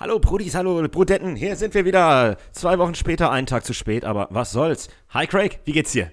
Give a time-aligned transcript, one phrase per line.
[0.00, 2.36] Hallo Brudis, hallo Brudetten, hier sind wir wieder.
[2.52, 4.88] Zwei Wochen später, einen Tag zu spät, aber was soll's.
[5.10, 6.12] Hi Craig, wie geht's dir?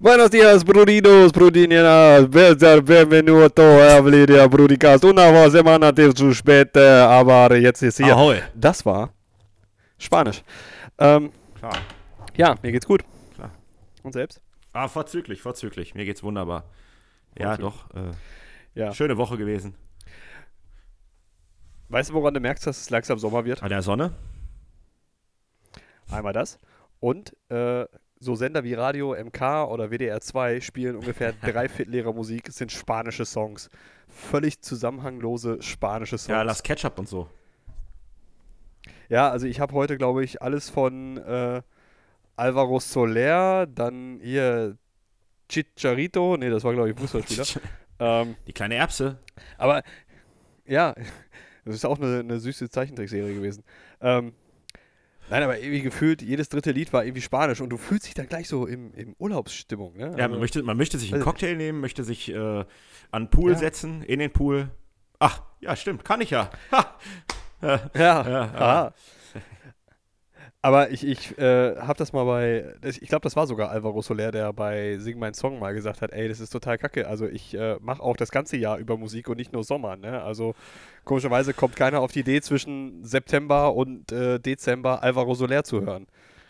[0.00, 5.04] Buenos dias, brudinos, brudininas, benvenuto a Valeria Brudicast.
[5.04, 8.14] Una semana zu spät, aber jetzt ist hier.
[8.16, 8.40] Ahoi.
[8.54, 9.10] Das war
[9.98, 10.42] Spanisch.
[10.98, 11.76] Ähm, Klar,
[12.36, 13.02] ja, mir geht's gut.
[13.34, 13.50] klar.
[14.02, 14.40] Und selbst?
[14.72, 15.94] Ah, vorzüglich, vorzüglich.
[15.94, 16.64] Mir geht's wunderbar.
[17.38, 17.90] Ja, doch.
[17.94, 18.12] Äh,
[18.74, 18.94] Ja.
[18.94, 19.74] Schöne Woche gewesen.
[21.88, 23.62] Weißt du, woran du merkst, dass es langsam Sommer wird?
[23.62, 24.12] An der Sonne?
[26.10, 26.58] Einmal das.
[27.00, 27.86] Und äh,
[28.20, 32.72] so Sender wie Radio MK oder WDR 2 spielen ungefähr drei Viertel ihrer Musik sind
[32.72, 33.70] spanische Songs.
[34.08, 36.28] Völlig zusammenhanglose spanische Songs.
[36.28, 37.28] Ja, lass Ketchup und so.
[39.08, 41.62] Ja, also ich habe heute, glaube ich, alles von äh,
[42.36, 44.76] Alvaro Soler, dann hier
[45.48, 47.44] Chicharito, nee, das war, glaube ich, Fußballspieler.
[48.00, 49.18] ähm, Die kleine Erbse.
[49.56, 49.82] aber
[50.66, 50.94] ja,
[51.68, 53.62] das ist auch eine, eine süße Zeichentrickserie gewesen.
[54.00, 54.32] Ähm,
[55.30, 58.26] nein, aber irgendwie gefühlt, jedes dritte Lied war irgendwie Spanisch und du fühlst dich dann
[58.28, 59.96] gleich so im, im Urlaubsstimmung.
[59.96, 60.04] Ne?
[60.04, 62.64] Ja, Also- man möchte, man möchte sich einen Also- Cocktail nehmen, möchte sich äh,
[63.10, 63.58] an den Pool Ja.
[63.58, 64.70] setzen, in den Pool.
[65.18, 66.50] Ach, ja, stimmt, kann ich ja.
[66.72, 66.96] Ha.
[67.62, 68.94] Ja, Ja, aha.
[70.68, 74.30] Aber ich, ich äh, habe das mal bei, ich glaube, das war sogar Alvaro Soler,
[74.30, 77.08] der bei Sing Mein Song mal gesagt hat, ey, das ist total kacke.
[77.08, 79.96] Also ich äh, mache auch das ganze Jahr über Musik und nicht nur Sommer.
[79.96, 80.22] Ne?
[80.22, 80.54] Also
[81.06, 86.06] komischerweise kommt keiner auf die Idee, zwischen September und äh, Dezember Alvaro Soler zu hören.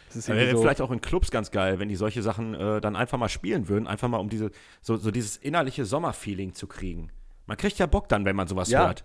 [0.08, 2.80] Das ist Wäre so, vielleicht auch in Clubs ganz geil, wenn die solche Sachen äh,
[2.80, 6.66] dann einfach mal spielen würden, einfach mal um diese, so, so dieses innerliche Sommerfeeling zu
[6.66, 7.12] kriegen.
[7.46, 8.84] Man kriegt ja Bock dann, wenn man sowas Ja.
[8.84, 9.04] hört.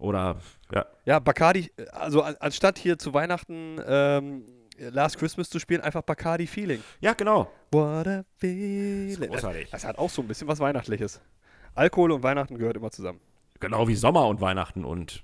[0.00, 0.36] Oder,
[0.72, 0.86] ja.
[1.04, 4.44] ja, Bacardi, also an, anstatt hier zu Weihnachten ähm,
[4.78, 6.82] Last Christmas zu spielen, einfach Bacardi Feeling.
[7.00, 7.52] Ja, genau.
[7.70, 9.30] What a feeling.
[9.30, 9.64] großartig.
[9.70, 11.20] Das, das hat auch so ein bisschen was Weihnachtliches.
[11.74, 13.20] Alkohol und Weihnachten gehört immer zusammen.
[13.60, 15.22] Genau wie Sommer und Weihnachten und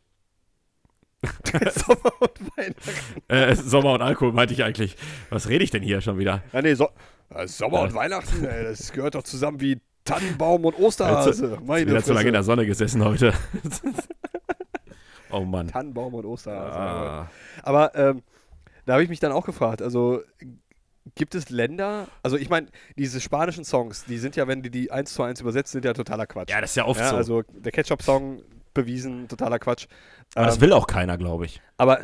[1.74, 3.22] Sommer und Weihnachten.
[3.28, 4.96] äh, Sommer und Alkohol meinte ich eigentlich.
[5.30, 6.42] Was rede ich denn hier schon wieder?
[6.52, 6.90] Ja, nee, so,
[7.30, 7.84] äh, Sommer Ja.
[7.84, 11.58] und Weihnachten, ey, das gehört doch zusammen wie Tannenbaum und Osterhase.
[11.64, 12.42] Meine Wieder zu lange in der.
[12.42, 13.32] Sonne gesessen heute.
[15.36, 15.68] oh Mann.
[15.68, 16.78] Tannenbaum und Osterhase.
[16.78, 17.30] Ah.
[17.62, 18.22] Aber ähm,
[18.84, 20.20] da habe ich mich dann auch gefragt, also
[21.14, 22.66] gibt es Länder, also ich meine,
[22.96, 25.92] diese spanischen Songs, die sind ja, wenn die die eins zu eins übersetzt, sind ja
[25.92, 26.50] totaler Quatsch.
[26.50, 27.16] Ja, das ist ja oft Ja, so.
[27.16, 28.42] also der Ketchup-Song
[28.74, 29.86] bewiesen, totaler Quatsch.
[30.34, 31.60] Aber das Ähm, will auch keiner, glaube ich.
[31.76, 32.00] Aber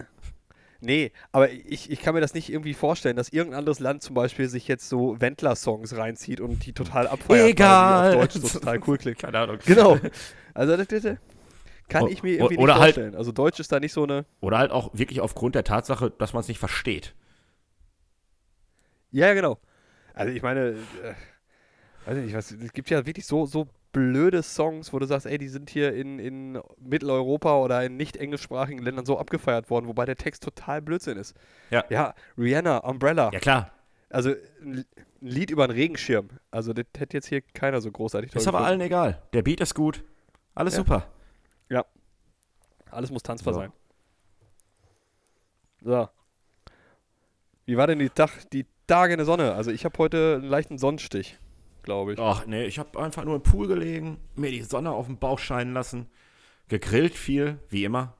[0.81, 4.15] nee, aber ich, ich kann mir das nicht irgendwie vorstellen, dass irgendein anderes Land zum
[4.15, 8.15] Beispiel sich jetzt so Wendler-Songs reinzieht und die total abfeiert, Egal.
[8.15, 9.19] auf Deutsch so total cool klingt.
[9.19, 9.59] Keine Ahnung.
[9.67, 9.99] Genau.
[10.55, 11.17] Also das, das, das
[11.93, 13.15] kann ich mir irgendwie oder nicht halt- vorstellen.
[13.15, 14.25] Also Deutsch ist da nicht so eine.
[14.41, 17.15] Oder halt auch wirklich aufgrund der Tatsache, dass man es nicht versteht.
[19.11, 19.59] Ja, genau.
[20.15, 20.75] Also ich meine, äh,
[22.07, 25.27] weiß ich nicht, was, es gibt ja wirklich so, so blöde Songs, wo du sagst,
[25.27, 29.87] ey, die sind hier in, in Mitteleuropa oder in nicht englischsprachigen Ländern so abgefeiert worden,
[29.87, 31.35] wobei der Text total Blödsinn ist.
[31.71, 31.85] Ja.
[31.91, 33.31] Ja, Rihanna, Umbrella.
[33.33, 33.71] Ja, klar.
[34.09, 34.85] Also ein
[35.21, 36.29] Lied über einen Regenschirm.
[36.51, 38.67] Also das hätte jetzt hier keiner so großartig Ist aber gefunden.
[38.73, 39.23] allen egal.
[39.33, 40.05] Der Beat ist gut.
[40.55, 40.79] Alles Ja.
[40.79, 41.07] super.
[42.93, 43.61] Alles muss tanzbar So.
[43.61, 43.73] sein.
[45.83, 46.09] So.
[47.65, 49.55] Wie war denn die, Tag, die Tage in der Sonne?
[49.55, 51.39] Also ich habe heute einen leichten Sonnenstich,
[51.83, 52.19] glaube ich.
[52.19, 55.39] Ach nee, ich habe einfach nur im Pool gelegen, mir die Sonne auf den Bauch
[55.39, 56.09] scheinen lassen,
[56.69, 58.15] gegrillt viel, wie immer.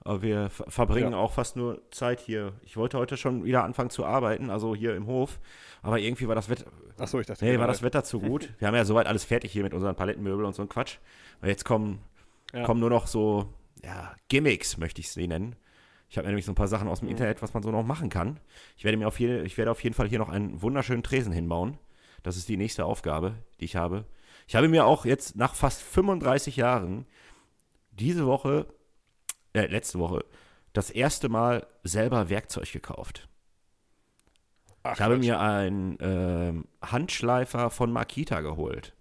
[0.00, 1.18] Aber wir ver- verbringen Ja.
[1.18, 2.52] auch fast nur Zeit hier.
[2.62, 5.40] Ich wollte heute schon wieder anfangen zu arbeiten, also hier im Hof.
[5.82, 6.66] Aber irgendwie war das Wetter,
[6.98, 7.72] Achso, ich dachte, nee, war generell.
[7.72, 8.52] das Wetter zu gut.
[8.58, 10.98] Wir haben ja soweit alles fertig hier mit unseren Palettenmöbeln und so ein Quatsch.
[11.42, 11.98] Und jetzt kommen,
[12.54, 12.64] Ja.
[12.64, 13.52] kommen nur noch so,
[13.84, 15.56] ja, Gimmicks, möchte ich sie nennen.
[16.08, 17.12] Ich habe nämlich so ein paar Sachen aus dem Mhm.
[17.12, 18.38] Internet, was man so noch machen kann.
[18.76, 21.32] Ich werde mir auf, je, ich werde auf jeden Fall hier noch einen wunderschönen Tresen
[21.32, 21.78] hinbauen.
[22.22, 24.04] Das ist die nächste Aufgabe, die ich habe.
[24.46, 27.06] Ich habe mir auch jetzt nach fast 35 Jahren
[27.90, 28.66] diese Woche,
[29.54, 30.24] äh, letzte Woche,
[30.72, 33.28] das erste Mal selber Werkzeug gekauft.
[34.82, 35.24] Ach, Ich habe Quatsch.
[35.24, 38.94] mir einen ähm, Handschleifer von Makita geholt.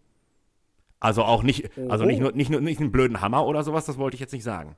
[1.05, 2.05] Also auch nicht, also Oho.
[2.11, 4.43] nicht nur, nicht nur nicht einen blöden Hammer oder sowas, das wollte ich jetzt nicht
[4.43, 4.75] sagen.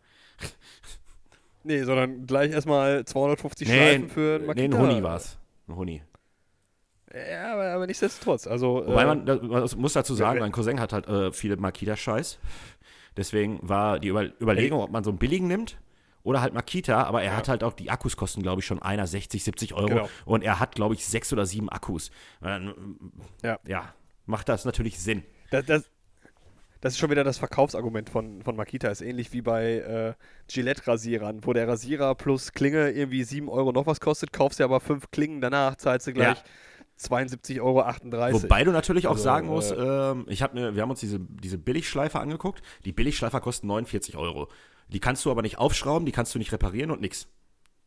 [1.64, 4.78] Nee, sondern gleich erstmal 250 Schleifen für einen nee, Makita.
[4.78, 5.38] ein Huni war es.
[5.68, 6.04] Ein Huni.
[7.14, 8.48] Ja, aber, aber nichtsdestotrotz.
[8.48, 12.40] Also, Wobei äh, man, man muss dazu sagen, mein Cousin hat halt äh, viele Makita-Scheiß.
[13.16, 15.78] Deswegen war die Über Überlegung, ob man so einen billigen nimmt
[16.24, 17.38] oder halt Makita, aber er Ja.
[17.38, 19.88] hat halt auch, die Akkus kosten, glaube ich, schon einer 60, 70 Euro.
[19.88, 20.10] Genau.
[20.26, 22.12] Und er hat, glaube ich, sechs oder sieben Akkus.
[22.42, 22.98] Dann,
[23.44, 23.60] Ja.
[23.66, 23.94] ja,
[24.26, 25.24] macht das natürlich Sinn.
[25.52, 25.90] das, das,
[26.88, 28.88] das ist schon wieder das Verkaufsargument von, von Makita.
[28.88, 30.14] Ist ähnlich wie bei äh,
[30.48, 34.80] Gillette-Rasierern, wo der Rasierer plus Klinge irgendwie 7 Euro noch was kostet, kaufst du aber
[34.80, 36.42] fünf Klingen, danach zahlst du gleich
[36.98, 38.42] 72,38 Euro.
[38.42, 41.20] Wobei du natürlich auch Also, sagen musst, äh, ich hab ne, wir haben uns diese,
[41.20, 42.62] diese Billigschleifer angeguckt.
[42.86, 44.48] Die Billigschleifer kosten 49 Euro.
[44.88, 47.28] Die kannst du aber nicht aufschrauben, die kannst du nicht reparieren und nix.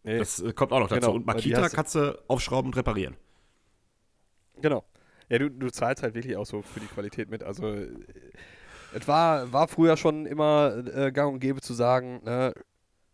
[0.02, 1.00] Nee, Das äh, kommt auch noch dazu.
[1.00, 3.16] Genau, und Makita kannst du aufschrauben und reparieren.
[4.60, 4.84] genau.
[5.30, 7.44] Ja, du, du zahlst halt wirklich auch so für die Qualität mit.
[7.44, 7.88] Also, äh,
[8.94, 12.52] es war, war früher schon immer äh, gang und gäbe zu sagen, ne,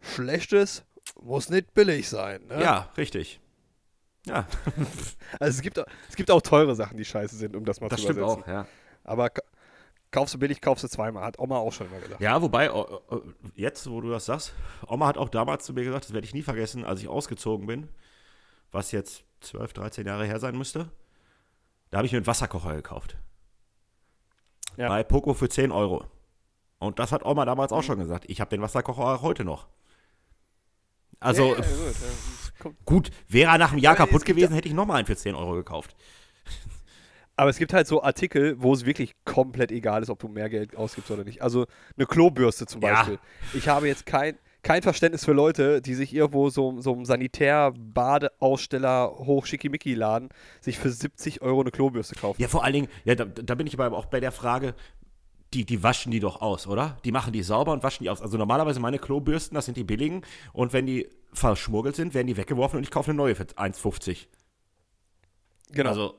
[0.01, 0.85] Schlechtes
[1.21, 2.47] muss nicht billig sein.
[2.49, 2.63] Ne?
[2.63, 3.41] Ja, richtig.
[4.27, 4.47] Ja,
[5.41, 7.89] Also es gibt, auch- es gibt auch teure Sachen, die scheiße sind, um das mal
[7.89, 8.43] das zu stimmt übersetzen.
[8.43, 8.67] auch, ja.
[9.05, 9.43] Aber ka-
[10.11, 11.25] kaufst du billig, kaufst du zweimal.
[11.25, 12.21] Hat Oma auch schon immer gesagt.
[12.21, 12.71] Ja, wobei,
[13.55, 14.53] jetzt, wo du das sagst,
[14.89, 17.67] Oma hat auch damals zu mir gesagt, das werde ich nie vergessen, als ich ausgezogen
[17.67, 17.89] bin,
[18.73, 20.91] was jetzt 12, 13 Jahre her sein müsste,
[21.91, 23.17] da habe ich mir einen Wasserkocher gekauft.
[24.77, 24.89] Ja.
[24.89, 26.05] Bei Poco für 10 Euro.
[26.79, 28.25] Und das hat Oma damals auch schon gesagt.
[28.29, 29.67] Ich habe den Wasserkocher auch heute noch.
[31.19, 34.69] Also, ja, ja, gut, ja, gut, wäre er nach einem Jahr Aber kaputt gewesen, hätte
[34.69, 35.97] ich nochmal einen für 10 Euro gekauft.
[37.37, 40.49] Aber es gibt halt so Artikel, wo es wirklich komplett egal ist, ob du mehr
[40.49, 41.43] Geld ausgibst oder nicht.
[41.43, 42.95] Also eine Klobürste zum Ja.
[42.95, 43.19] Beispiel.
[43.53, 49.13] Ich habe jetzt kein, kein Verständnis für Leute, die sich irgendwo so, so einem Sanitär-Badeaussteller
[49.17, 50.31] hoch-schickimicki-Laden
[50.61, 52.43] sich für 70 Euro eine Klobürste kaufen.
[52.43, 54.75] Ja, vor allen Dingen, ja, da, da bin ich aber auch bei der Frage,
[55.55, 56.99] die, die waschen die doch aus, oder?
[57.05, 58.21] Die machen die sauber und waschen die aus.
[58.21, 60.23] Also normalerweise meine Klobürsten, das sind die billigen.
[60.53, 64.27] Und wenn die verschmuggelt sind, werden die weggeworfen und ich kaufe eine neue für 1,50.
[65.71, 65.91] Genau.
[65.91, 66.15] Also,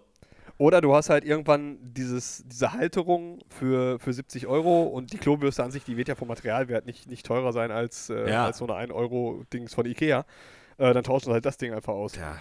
[0.59, 5.63] Oder du hast halt irgendwann dieses, diese Halterung für, für 70 Euro und die Klobürste
[5.63, 8.45] an sich, die wird ja vom Materialwert nicht, nicht teurer sein als, äh, Ja.
[8.45, 10.25] als so eine 1-Euro-Dings von Ikea.
[10.79, 12.37] Äh, dann tauschen sie halt das Ding einfach aus ja.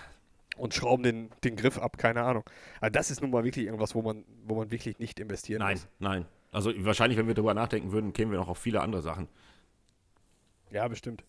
[0.56, 2.44] und schrauben den, den Griff ab, keine Ahnung.
[2.80, 5.74] Also das ist nun mal wirklich irgendwas, wo man, wo man wirklich nicht investieren Nein,
[5.74, 5.88] muss.
[5.98, 6.24] nein.
[6.52, 9.28] Also wahrscheinlich, wenn wir darüber nachdenken würden, kämen wir noch auf viele andere Sachen.
[10.70, 11.22] Ja, bestimmt.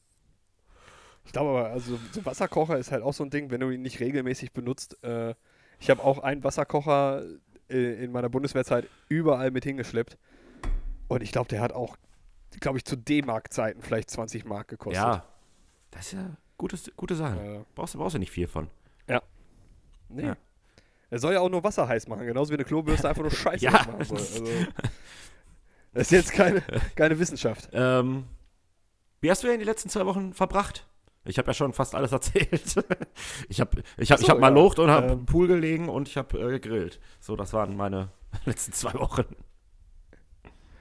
[1.25, 3.69] Ich glaube aber, also so ein Wasserkocher ist halt auch so ein Ding, wenn du
[3.69, 5.03] ihn nicht regelmäßig benutzt.
[5.03, 5.35] Äh,
[5.79, 7.23] ich habe auch einen Wasserkocher
[7.69, 10.17] äh, in meiner Bundeswehrzeit überall mit hingeschleppt.
[11.07, 11.95] Und ich glaube, der hat auch,
[12.59, 15.03] glaube ich, zu D-Mark-Zeiten vielleicht 20 Mark gekostet.
[15.03, 15.23] Ja,
[15.91, 17.39] das ist ja gutes, gute Sache.
[17.39, 18.67] Äh, Brauchst du brauchst du nicht viel von.
[20.09, 20.25] nee.
[20.25, 20.37] Ja.
[21.09, 23.63] Er soll ja auch nur Wasser heiß machen, genauso wie eine Klobürste einfach nur Scheiße
[23.63, 23.71] Ja.
[23.71, 24.17] machen soll.
[24.17, 24.45] Also,
[25.93, 26.61] das ist jetzt keine,
[26.95, 27.69] keine Wissenschaft.
[27.71, 28.25] Ähm,
[29.21, 30.85] wie hast du denn die letzten zwei Wochen verbracht?
[31.27, 32.75] Ich habe ja schon fast alles erzählt.
[33.49, 34.53] ich habe ich hab, ich so, hab mal ja.
[34.55, 35.19] locht und habe Ähm.
[35.19, 36.99] im Pool gelegen und ich habe äh, gegrillt.
[37.19, 38.09] So, das waren meine
[38.45, 39.25] letzten zwei Wochen.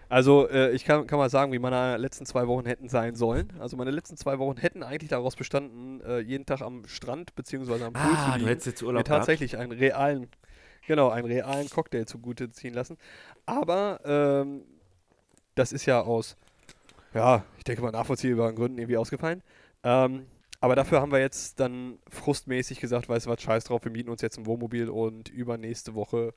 [0.08, 3.52] Also, äh, ich kann, kann mal sagen, wie meine letzten zwei Wochen hätten sein sollen.
[3.58, 7.82] Also, meine letzten zwei Wochen hätten eigentlich daraus bestanden, äh, jeden Tag am Strand bzw.
[7.84, 8.44] am Pool zu Ah, liegen.
[8.44, 9.18] du hättest jetzt mir Urlaub gehabt.
[9.22, 10.28] tatsächlich einen realen,
[10.86, 12.98] genau, einen realen Cocktail zugute ziehen lassen.
[13.46, 14.62] Aber ähm,
[15.56, 16.36] das ist ja aus,
[17.12, 19.42] ja, ich denke mal nachvollziehbaren Gründen irgendwie ausgefallen.
[19.82, 20.26] Ähm,
[20.66, 24.10] aber dafür haben wir jetzt dann frustmäßig gesagt, weißt du was, scheiß drauf, wir mieten
[24.10, 26.34] uns jetzt ein Wohnmobil und übernächste Woche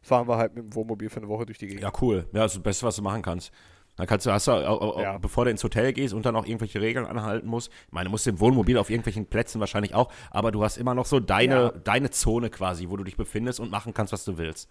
[0.00, 1.82] fahren wir halt mit dem Wohnmobil für eine Woche durch die Gegend.
[1.82, 2.26] Ja, cool.
[2.32, 3.52] Ja, das ist das Beste, was du machen kannst.
[3.96, 5.18] Dann kannst du, hast du, Ja.
[5.18, 7.70] bevor du ins Hotel gehst und dann auch irgendwelche Regeln anhalten musst.
[7.86, 10.94] Ich meine, du musst im Wohnmobil auf irgendwelchen Plätzen wahrscheinlich auch, aber du hast immer
[10.94, 11.70] noch so deine, Ja.
[11.70, 14.70] deine Zone quasi, wo du dich befindest und machen kannst, was du willst.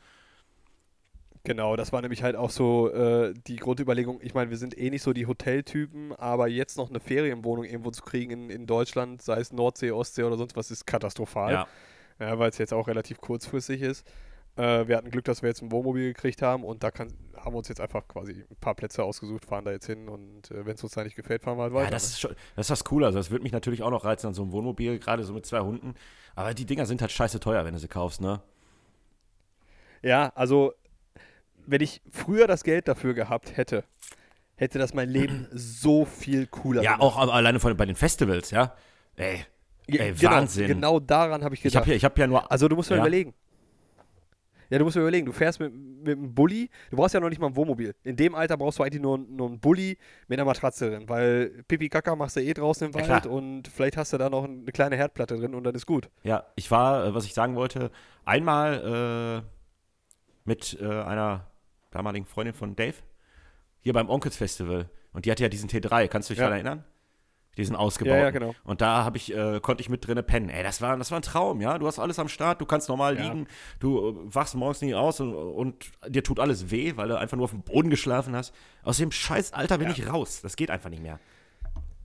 [1.43, 4.19] Genau, das war nämlich halt auch so äh, die Grundüberlegung.
[4.21, 7.89] Ich meine, wir sind eh nicht so die Hoteltypen, aber jetzt noch eine Ferienwohnung irgendwo
[7.89, 11.51] zu kriegen in, in Deutschland, sei es Nordsee, Ostsee oder sonst was, ist katastrophal.
[11.51, 11.67] Ja.
[12.19, 14.05] Ja, weil es jetzt auch relativ kurzfristig ist.
[14.55, 17.53] Äh, wir hatten Glück, dass wir jetzt ein Wohnmobil gekriegt haben und da kann, haben
[17.53, 20.65] wir uns jetzt einfach quasi ein paar Plätze ausgesucht, fahren da jetzt hin und äh,
[20.65, 21.85] wenn es uns da nicht gefällt, fahren wir halt weiter.
[21.85, 23.07] Ja, das ist schon, das ist das Coole.
[23.07, 25.45] Also, das würde mich natürlich auch noch reizen an so einem Wohnmobil, gerade so mit
[25.45, 25.95] zwei Hunden.
[26.35, 28.27] Aber die Dinger sind halt scheiße teuer, wenn du sie kaufst, ne?
[28.27, 28.41] ne?
[30.03, 30.73] ja, also
[31.65, 33.83] wenn ich früher das Geld dafür gehabt hätte,
[34.55, 37.01] hätte das mein Leben so viel cooler Ja, gemacht.
[37.03, 38.75] auch aber alleine von, bei den Festivals, ja?
[39.15, 39.45] Ey,
[39.87, 40.67] Ja, ey, genau, Wahnsinn.
[40.67, 41.81] Genau daran habe ich ich gedacht.
[41.83, 42.51] habe ja, ich hab ja nur.
[42.51, 43.01] Also du musst mal Ja.
[43.03, 43.33] überlegen.
[44.69, 47.27] Ja, du musst mir überlegen, du fährst mit, mit einem Bulli, du brauchst ja noch
[47.27, 47.93] nicht mal ein Wohnmobil.
[48.05, 49.97] In dem Alter brauchst du eigentlich nur, nur einen Bulli
[50.29, 53.33] mit einer Matratze drin, weil Pipi Kaka machst du eh draußen im Ja, Wald klar.
[53.33, 56.09] und vielleicht hast du da noch eine kleine Herdplatte drin und dann ist gut.
[56.23, 57.91] Ja, ich war, äh, was ich sagen wollte,
[58.23, 59.47] einmal äh,
[60.45, 61.50] mit äh, einer
[61.91, 62.95] damaligen Freundin von Dave
[63.81, 64.89] hier beim Onkels Festival.
[65.13, 66.45] Und die hatte ja diesen T3, kannst du dich Ja.
[66.45, 66.83] daran erinnern?
[67.57, 68.13] Diesen ausgebaut.
[68.13, 68.55] Ja, ja, genau.
[68.63, 70.47] Und da habe ich, äh, konnte ich mit drinne pennen.
[70.49, 71.77] Ey, das war, das war ein Traum, ja.
[71.77, 73.23] Du hast alles am Start, du kannst normal Ja.
[73.23, 73.45] liegen,
[73.79, 77.35] du äh, wachst morgens nie aus und, und dir tut alles weh, weil du einfach
[77.35, 78.53] nur auf dem Boden geschlafen hast.
[78.83, 80.39] Aus dem scheiß Alter bin ich raus.
[80.41, 81.19] Das geht einfach nicht mehr.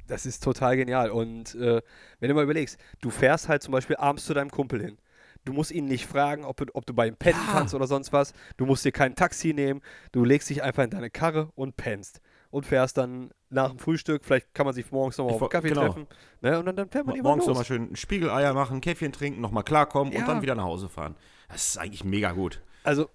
[0.09, 1.11] Das ist total genial.
[1.11, 1.81] Und äh,
[2.19, 4.99] wenn du mal überlegst, du fährst halt zum Beispiel abends zu deinem Kumpel hin.
[5.47, 7.53] Du musst ihn nicht fragen, ob, du- ob du bei ihm pennen Ja.
[7.55, 8.35] kannst oder sonst was.
[8.59, 9.81] Du musst dir kein Taxi nehmen.
[10.13, 12.21] Du legst dich einfach in deine Karre und pennst.
[12.51, 15.69] Und fährst dann nach dem Frühstück, vielleicht kann man sich morgens nochmal auf einen Kaffee
[15.69, 15.83] genau.
[15.87, 16.07] treffen.
[16.41, 16.59] Ne?
[16.59, 20.13] Und dann, dann fährt man immer Morgens nochmal schön Spiegeleier machen, Käffchen trinken, nochmal klarkommen
[20.13, 20.21] Ja.
[20.21, 21.17] und dann wieder nach Hause fahren.
[21.49, 22.63] Das ist eigentlich mega gut.
[22.83, 23.09] Also,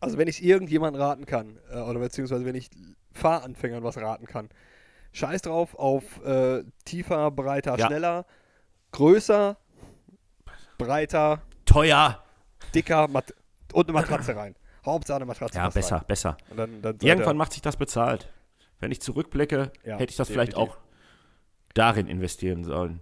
[0.00, 2.70] also wenn ich irgendjemandem raten kann, äh, oder beziehungsweise wenn ich
[3.12, 4.48] Fahranfängern was raten kann,
[5.12, 7.86] Scheiß drauf auf äh, tiefer, breiter, Ja.
[7.86, 8.26] schneller,
[8.92, 9.56] größer,
[10.78, 12.22] breiter, Teuer.
[12.74, 13.34] dicker Mat
[13.72, 14.54] und eine Matratze rein.
[14.84, 15.56] Hauptsache eine Matratze.
[15.58, 16.04] Ja, besser, Rein.
[16.06, 16.36] besser.
[16.54, 18.30] Dann, dann Irgendwann macht sich das bezahlt.
[18.80, 20.74] Wenn ich zurückblicke, Ja, hätte ich das vielleicht definitiv.
[20.74, 20.78] auch
[21.72, 23.00] darin investieren sollen.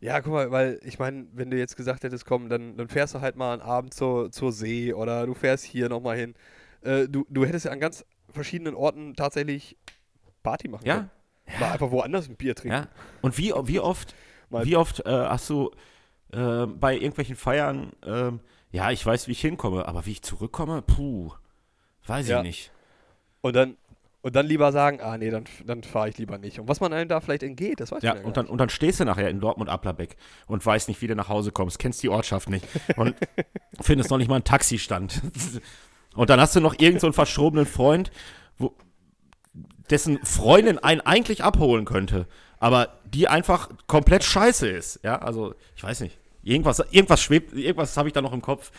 [0.00, 3.14] Ja, guck mal, weil ich meine, wenn du jetzt gesagt hättest, komm, dann, dann fährst
[3.14, 6.34] du halt mal einen Abend zur, zur See oder du fährst hier nochmal hin.
[6.82, 9.78] Äh, du, du hättest ja an ganz verschiedenen Orten tatsächlich
[10.42, 10.94] Party machen Ja?
[10.96, 11.10] können.
[11.60, 12.76] Mal einfach woanders ein Bier trinken.
[12.76, 12.88] Ja.
[13.22, 14.14] Und wie, wie oft,
[14.50, 15.70] wie oft äh, hast du
[16.32, 18.40] äh, bei irgendwelchen Feiern, ähm,
[18.72, 21.32] ja, ich weiß, wie ich hinkomme, aber wie ich zurückkomme, puh,
[22.06, 22.38] weiß Ja.
[22.38, 22.72] ich nicht.
[23.40, 23.76] Und dann,
[24.22, 26.58] und dann lieber sagen, ah nee, dann, dann fahre ich lieber nicht.
[26.58, 28.58] Und was man einem da vielleicht entgeht, das weiß Ja, man ja und dann, und
[28.58, 30.16] dann stehst du nachher in Dortmund-Applerbeck
[30.48, 32.66] und weißt nicht, wie du nach Hause kommst, kennst die Ortschaft nicht
[32.96, 33.14] und
[33.80, 35.22] findest noch nicht mal einen Taxistand.
[36.14, 38.10] Und dann hast du noch irgendeinen so einen verschrobenen Freund,
[38.56, 38.74] wo,
[39.90, 42.26] dessen Freundin einen eigentlich abholen könnte,
[42.58, 45.00] aber die einfach komplett scheiße ist.
[45.02, 46.18] Ja, also, ich weiß nicht.
[46.42, 48.70] Irgendwas, irgendwas schwebt, irgendwas habe ich da noch im Kopf.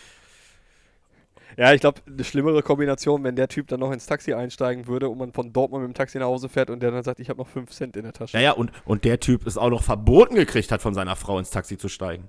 [1.58, 5.08] Ja, ich glaube, eine schlimmere Kombination, wenn der Typ dann noch ins Taxi einsteigen würde
[5.08, 7.28] und man von Dortmund mit dem Taxi nach Hause fährt und der dann sagt, ich
[7.30, 8.36] habe noch 5 Cent in der Tasche.
[8.36, 11.50] Naja, und, und der Typ ist auch noch verboten gekriegt hat, von seiner Frau ins
[11.50, 12.28] Taxi zu steigen.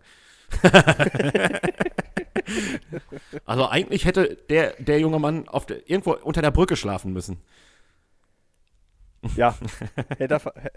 [3.46, 7.38] also eigentlich hätte der, der junge Mann auf der, irgendwo unter der Brücke schlafen müssen.
[9.36, 9.56] Ja,
[10.18, 10.72] hätte er,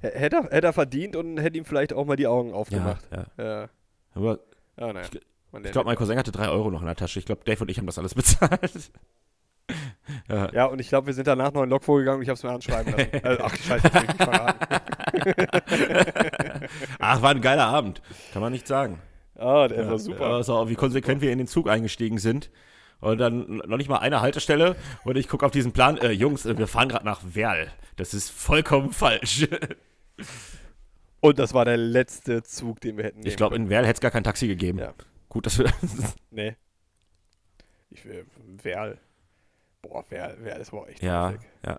[0.00, 3.04] hätte, er, hätte er verdient und hätte ihm vielleicht auch mal die Augen aufgemacht.
[3.10, 3.26] ja.
[3.38, 3.68] Ja,
[4.14, 4.38] Aber
[4.78, 5.06] ja naja.
[5.12, 5.20] Ich-
[5.64, 7.18] ich glaube, mein Cousin hatte drei Euro noch in der Tasche.
[7.18, 8.90] Ich glaube, Dave und ich haben das alles bezahlt.
[10.28, 10.50] ja.
[10.52, 12.42] ja, und ich glaube, wir sind danach noch in Lok vorgegangen und ich habe es
[12.42, 13.12] mir anschreiben lassen.
[13.12, 14.82] äh, ach, scheiße, ich nicht verraten.
[16.98, 18.00] Ach, war ein geiler Abend.
[18.32, 18.98] Kann man nicht sagen.
[19.34, 20.26] Ah, der war super.
[20.26, 22.50] Also, wie konsequent wir in den Zug eingestiegen sind.
[23.02, 24.76] Und dann noch nicht mal eine Haltestelle.
[25.04, 25.98] Und ich gucke auf diesen Plan.
[25.98, 27.70] Äh, Jungs, äh, wir fahren gerade nach Werl.
[27.96, 29.46] Das ist vollkommen falsch.
[31.20, 34.00] Und das war der letzte Zug, den wir hätten Ich glaube, in Werl hätte es
[34.00, 34.78] gar kein Taxi gegeben.
[34.78, 34.94] Ja.
[35.28, 35.70] Gut, dass wir.
[36.30, 36.56] Nee.
[37.90, 38.24] Ich will,
[38.62, 38.98] Werl.
[39.82, 41.34] Boah, Werl, Werl, das war echt ja,
[41.66, 41.78] ja.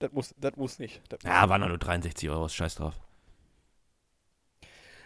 [0.00, 1.02] Das muss, das muss nicht.
[1.10, 2.48] Das muss Ja, waren nur 63 Euro.
[2.48, 2.94] Scheiß drauf.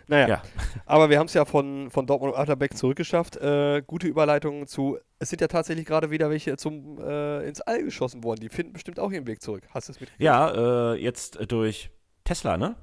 [0.06, 0.42] Naja, Ja.
[0.86, 3.36] aber wir haben es ja von, von Dortmund und Atterbeck zurückgeschafft.
[3.36, 4.98] Äh, gute Überleitung zu.
[5.18, 8.40] Es sind ja tatsächlich gerade wieder welche zum, äh, ins All geschossen worden.
[8.40, 9.62] Die finden bestimmt auch ihren Weg zurück.
[9.72, 10.22] Hast du es mitgekriegt?
[10.22, 11.90] Ja, äh, jetzt äh, durch
[12.24, 12.76] Tesla, ne?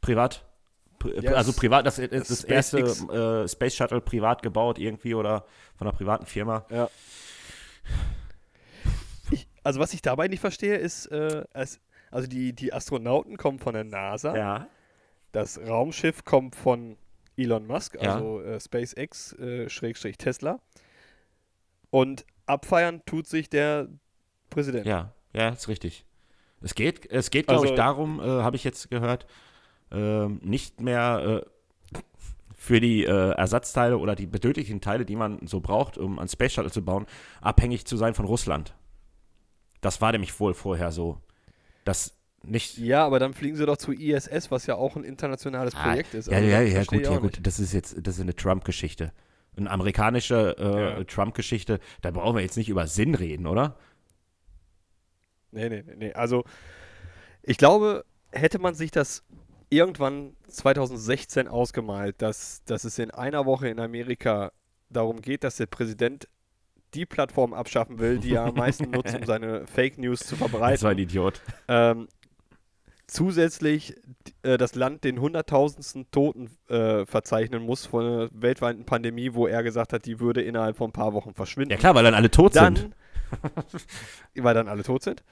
[0.00, 0.44] Privat.
[0.98, 3.00] Pri Ja, also das- privat, das, das, das SpaceX.
[3.00, 5.44] erste äh, Space Shuttle privat gebaut irgendwie oder
[5.76, 6.64] von einer privaten Firma.
[6.70, 6.88] Ja.
[9.30, 11.80] Ich, also, was ich dabei nicht verstehe, ist, äh, es,
[12.10, 14.36] also die, die Astronauten kommen von der NASA.
[14.36, 14.68] Ja.
[15.34, 16.96] Das Raumschiff kommt von
[17.36, 18.14] Elon Musk, Ja.
[18.14, 20.60] also äh, SpaceX, äh, Schrägstrich Tesla.
[21.90, 23.88] Und abfeiern tut sich der
[24.48, 24.86] Präsident.
[24.86, 26.04] Ja, ja, ist richtig.
[26.60, 29.26] Es geht, es geht, glaube Also- ich, darum, äh, habe ich jetzt gehört,
[29.90, 31.42] ähm, nicht mehr
[31.94, 31.98] äh,
[32.56, 36.52] für die äh, Ersatzteile oder die benötigten Teile, die man so braucht, um ein Space
[36.52, 37.06] Shuttle zu bauen,
[37.40, 38.72] abhängig zu sein von Russland.
[39.80, 41.20] Das war nämlich wohl vorher so.
[41.84, 42.78] Das nicht.
[42.78, 46.14] Ja, aber dann fliegen sie doch zu ISS, was ja auch ein internationales Ah, Projekt
[46.14, 46.28] ist.
[46.28, 47.22] Ja, Also, ja, ja, gut, ja, gut.
[47.32, 47.46] nicht.
[47.46, 49.12] Das ist jetzt, das ist eine Trump-Geschichte.
[49.56, 51.04] Eine amerikanische äh, Ja.
[51.04, 51.78] Trump-Geschichte.
[52.02, 53.76] Da brauchen wir jetzt nicht über Sinn reden, oder?
[55.52, 56.12] Nee, nee, nee.
[56.12, 56.44] Also,
[57.42, 59.22] ich glaube, hätte man sich das
[59.70, 64.52] irgendwann 2016 ausgemalt, dass, dass es in einer Woche in Amerika
[64.90, 66.28] darum geht, dass der Präsident
[66.94, 70.40] die Plattform abschaffen will, die er am meisten nutzt, um seine Fake News zu Das
[70.40, 70.98] war ein verbreiten.
[70.98, 71.40] Idiot.
[71.68, 72.08] Ähm,
[73.06, 73.94] zusätzlich
[74.42, 79.62] äh, das Land den hunderttausendsten Toten äh, verzeichnen muss von einer weltweiten Pandemie, wo er
[79.62, 82.30] gesagt hat, die würde innerhalb von ein paar Wochen verschwinden Ja klar, weil dann alle
[82.30, 82.94] tot dann, sind.
[84.36, 85.22] weil dann alle tot sind.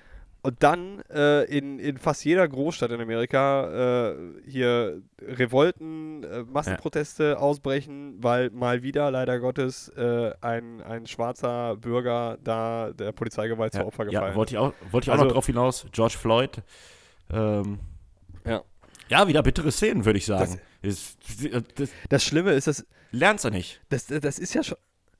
[0.45, 7.39] Und dann äh, in, in fast jeder Großstadt in Amerika äh, hier Revolten, äh, Massenproteste
[7.39, 13.81] ausbrechen, weil mal wieder leider Gottes äh, ein, ein schwarzer Bürger da der Polizeigewalt Ja,
[13.81, 14.37] zum Opfer ja, gefallen ist.
[14.37, 15.87] wollte ich auch, wollte ich auch Also- noch drauf hinaus.
[15.93, 16.61] George Floyd.
[17.33, 17.79] Ähm,
[18.47, 18.63] Ja.
[19.09, 20.61] ja, wieder bittere Szenen, würde ich sagen.
[20.83, 21.17] Das,
[21.77, 23.81] das, Das Schlimme ist, dass lernst du nicht.
[23.89, 24.79] Das, das ist ja schon.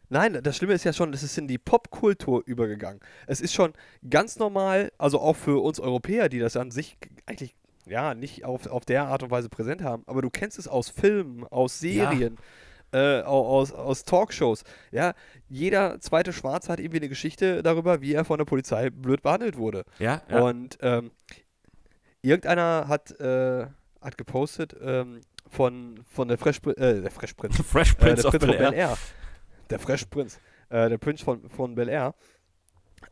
[0.09, 3.01] Nein, das Schlimme ist ja schon, es ist in die Popkultur übergegangen.
[3.27, 3.73] Es ist schon
[4.11, 7.55] ganz normal, also auch für uns Europäer, die das an sich eigentlich
[7.87, 10.91] ja nicht auf, auf der Art und Weise präsent haben, aber du kennst es aus
[10.91, 12.37] Filmen, aus Serien,
[12.93, 14.65] äh, au- aus, aus Talkshows.
[14.91, 15.15] Ja,
[15.49, 19.57] jeder zweite Schwarze hat irgendwie eine Geschichte darüber, wie er von der Polizei blöd behandelt
[19.57, 19.85] wurde.
[19.99, 20.41] Ja, ja.
[20.43, 21.11] Und ähm,
[22.23, 23.67] irgendeiner hat, äh,
[24.01, 27.63] hat gepostet ähm, von, von der Fresh, äh, der Fresh Prince.
[27.65, 28.57] Fresh Äh, Prince der of Prinz von.
[28.57, 28.99] Bel Air.
[29.71, 30.41] Der Fresh Prinz.
[30.71, 32.15] Äh, der Prinz von, von Bel Air.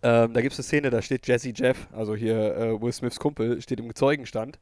[0.02, 3.18] Ähm, da gibt es eine Szene, da steht Jesse Jeff, also hier äh, Will Smiths
[3.18, 4.58] Kumpel, steht im Zeugenstand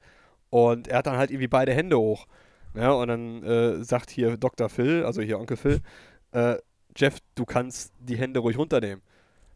[0.51, 2.27] und er hat dann halt irgendwie beide Hände hoch.
[2.75, 4.69] Ja, und dann äh, sagt hier Dr.
[4.69, 5.81] Phil, also hier Onkel Phil,
[6.33, 6.57] äh,
[6.97, 9.03] Jeff, du kannst die Hände ruhig runternehmen.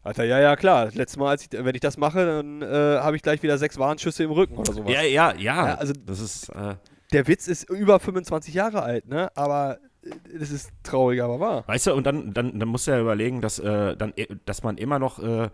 [0.03, 0.89] Hat er, ja, ja, klar.
[0.93, 2.65] Letztes Mal, als ich, wenn ich das mache, dann äh,
[2.99, 4.91] habe ich gleich wieder sechs Warnschüsse im Rücken oder sowas.
[4.91, 5.67] Ja, ja, ja.
[5.67, 6.49] Ja, also das ist.
[6.49, 6.75] Äh,
[7.13, 9.29] Der Witz ist über 25 Jahre alt, ne?
[9.35, 11.63] Aber äh, das ist traurig, aber wahr.
[11.67, 14.13] Weißt du, und dann, dann, dann musst du ja überlegen, dass, äh, dann,
[14.45, 15.49] dass man immer noch äh,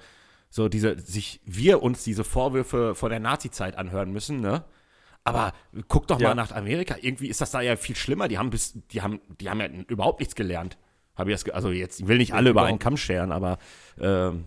[0.50, 4.64] so diese, sich, wir uns diese Vorwürfe von der Nazi-Zeit anhören müssen, ne?
[5.26, 5.54] Aber
[5.90, 6.30] guck doch Ja.
[6.30, 6.96] mal nach Amerika.
[7.00, 8.28] Irgendwie ist das da ja viel schlimmer.
[8.30, 10.78] Die haben bis, die haben, die haben ja überhaupt nichts gelernt.
[11.20, 13.58] Habe ich das, also jetzt, ich will nicht alle über einen Kamm scheren, aber
[14.00, 14.46] ähm,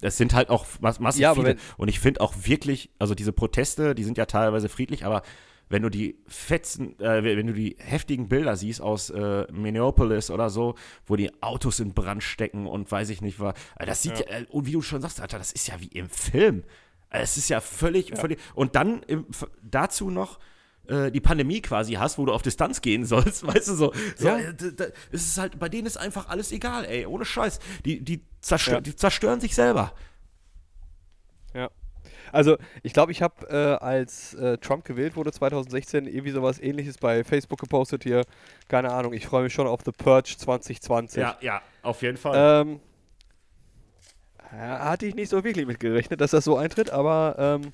[0.00, 1.56] es sind halt auch mass massiv Ja, viele.
[1.76, 5.22] Und ich finde auch wirklich, also diese Proteste, die sind ja teilweise friedlich, aber
[5.68, 10.50] wenn du die fetzen, äh, wenn du die heftigen Bilder siehst aus äh, Minneapolis oder
[10.50, 14.20] so, wo die Autos in Brand stecken und weiß ich nicht was, äh, das sieht
[14.20, 16.64] ja, äh, und wie du schon sagst, Alter, das ist ja wie im Film.
[17.10, 19.26] Es ist ja völlig, völlig, und dann im,
[19.62, 20.38] dazu noch
[20.88, 24.28] äh, die Pandemie quasi hast, wo du auf Distanz gehen sollst, weißt du, so, so
[24.28, 24.38] Ja.
[24.38, 24.52] äh,
[25.12, 27.58] es ist halt, bei denen ist einfach alles egal, ey, ohne Scheiß.
[27.84, 28.80] Die, die, zerstör Ja.
[28.80, 29.92] die zerstören sich selber.
[31.54, 31.70] Ja.
[32.30, 36.98] Also, ich glaube, ich habe, äh, als äh, Trump gewählt wurde 2016, irgendwie sowas ähnliches
[36.98, 38.22] bei Facebook gepostet hier.
[38.68, 41.20] Keine Ahnung, ich freue mich schon auf The Purge 2020.
[41.22, 42.62] Ja, ja, auf jeden Fall.
[42.66, 42.80] Ähm,
[44.50, 47.72] hatte ich nicht so wirklich mit gerechnet, dass das so eintritt, aber ähm,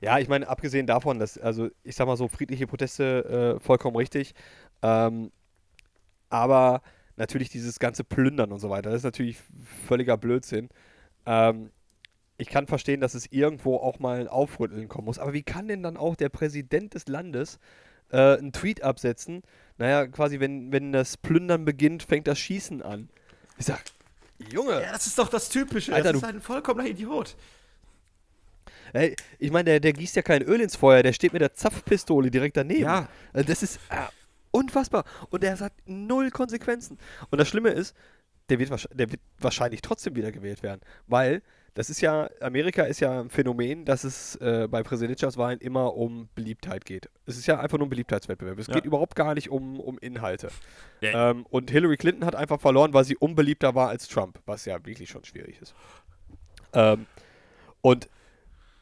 [0.00, 3.96] ja, ich meine, abgesehen davon, dass, also ich sag mal so, friedliche Proteste äh, vollkommen
[3.96, 4.34] richtig,
[4.82, 5.30] ähm,
[6.28, 6.82] aber
[7.16, 9.38] natürlich dieses ganze Plündern und so weiter, das ist natürlich
[9.86, 10.68] völliger Blödsinn.
[11.26, 11.70] Ähm,
[12.38, 15.68] ich kann verstehen, dass es irgendwo auch mal ein Aufrütteln kommen muss, aber wie kann
[15.68, 17.58] denn dann auch der Präsident des Landes
[18.10, 19.42] äh, einen Tweet absetzen?
[19.76, 23.10] Naja, quasi, wenn, wenn das Plündern beginnt, fängt das Schießen an.
[23.58, 23.82] Ich sag,
[24.50, 25.94] Junge, ja, das ist doch das Typische.
[25.94, 27.36] Alter, das ist du- ein vollkommener Idiot.
[28.92, 31.54] Ey, ich meine, der, der gießt ja kein Öl ins Feuer, der steht mit der
[31.54, 32.82] Zapfpistole direkt daneben.
[32.82, 33.08] Ja.
[33.32, 33.96] Also das ist äh,
[34.50, 35.04] unfassbar.
[35.30, 36.98] Und der hat null Konsequenzen.
[37.30, 37.94] Und das Schlimme ist,
[38.48, 40.80] der wird, der wird wahrscheinlich trotzdem wieder gewählt werden.
[41.06, 41.42] Weil
[41.74, 46.28] das ist ja, Amerika ist ja ein Phänomen, dass es äh, bei Präsidentschaftswahlen immer um
[46.34, 47.08] Beliebtheit geht.
[47.26, 48.58] Es ist ja einfach nur ein Beliebtheitswettbewerb.
[48.58, 48.74] Es Ja.
[48.74, 50.48] geht überhaupt gar nicht um, um Inhalte.
[51.00, 51.30] Ja.
[51.30, 54.84] Ähm, und Hillary Clinton hat einfach verloren, weil sie unbeliebter war als Trump, was ja
[54.84, 55.74] wirklich schon schwierig ist.
[56.72, 57.06] Ähm,
[57.82, 58.08] und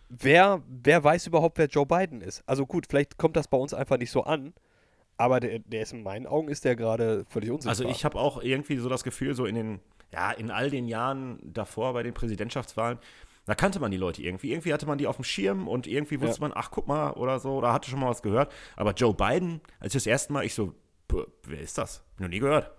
[0.09, 2.43] wer, wer weiß überhaupt, wer Joe Biden ist?
[2.47, 4.55] Also gut, vielleicht kommt das bei uns einfach nicht so an,
[5.17, 7.71] aber der, der ist in meinen Augen ist der gerade völlig unsichtbar.
[7.71, 9.81] Also ich habe auch irgendwie so das Gefühl, so in den,
[10.13, 12.99] ja, in all den Jahren davor bei den Präsidentschaftswahlen,
[13.47, 14.51] da kannte man die Leute irgendwie.
[14.53, 16.49] Irgendwie hatte man die auf dem Schirm und irgendwie wusste Ja.
[16.49, 18.53] man, ach, guck mal, oder so, oder hatte schon mal was gehört.
[18.77, 20.75] Aber Joe Biden, als ich das erste Mal, ich so,
[21.09, 22.05] "Puh, wer ist das?
[22.19, 22.71] Noch nie gehört.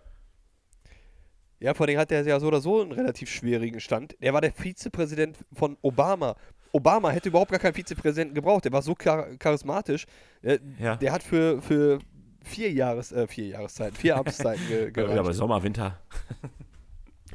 [1.60, 4.16] Ja, vor allem hat der ja so oder so einen relativ schwierigen Stand.
[4.22, 6.36] Der war der Vizepräsident von Obama.
[6.72, 8.66] Obama hätte überhaupt gar keinen Vizepräsidenten gebraucht.
[8.66, 10.06] Der war so char charismatisch.
[10.44, 10.96] Der, Ja.
[10.98, 12.00] der hat für, für
[12.44, 15.20] vier Jahres, äh, vier Jahreszeiten, vier Amtszeiten ge Ja, gereicht.
[15.20, 16.00] aber Sommer, Winter.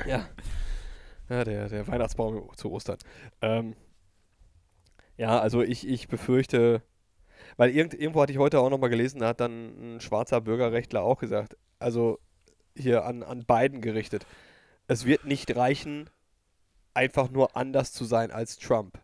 [0.07, 0.29] Ja.
[1.29, 2.99] Ja, der, der Weihnachtsbaum zu Ostern.
[3.40, 3.75] Ähm,
[5.16, 6.83] ja, also ich, ich befürchte,
[7.57, 11.03] weil irgend, irgendwo hatte ich heute auch nochmal gelesen, da hat dann ein schwarzer Bürgerrechtler
[11.03, 12.18] auch gesagt, also
[12.77, 14.27] hier an, an Biden gerichtet,
[14.88, 16.11] es wird nicht reichen,
[16.92, 18.99] einfach nur anders zu sein als Trump.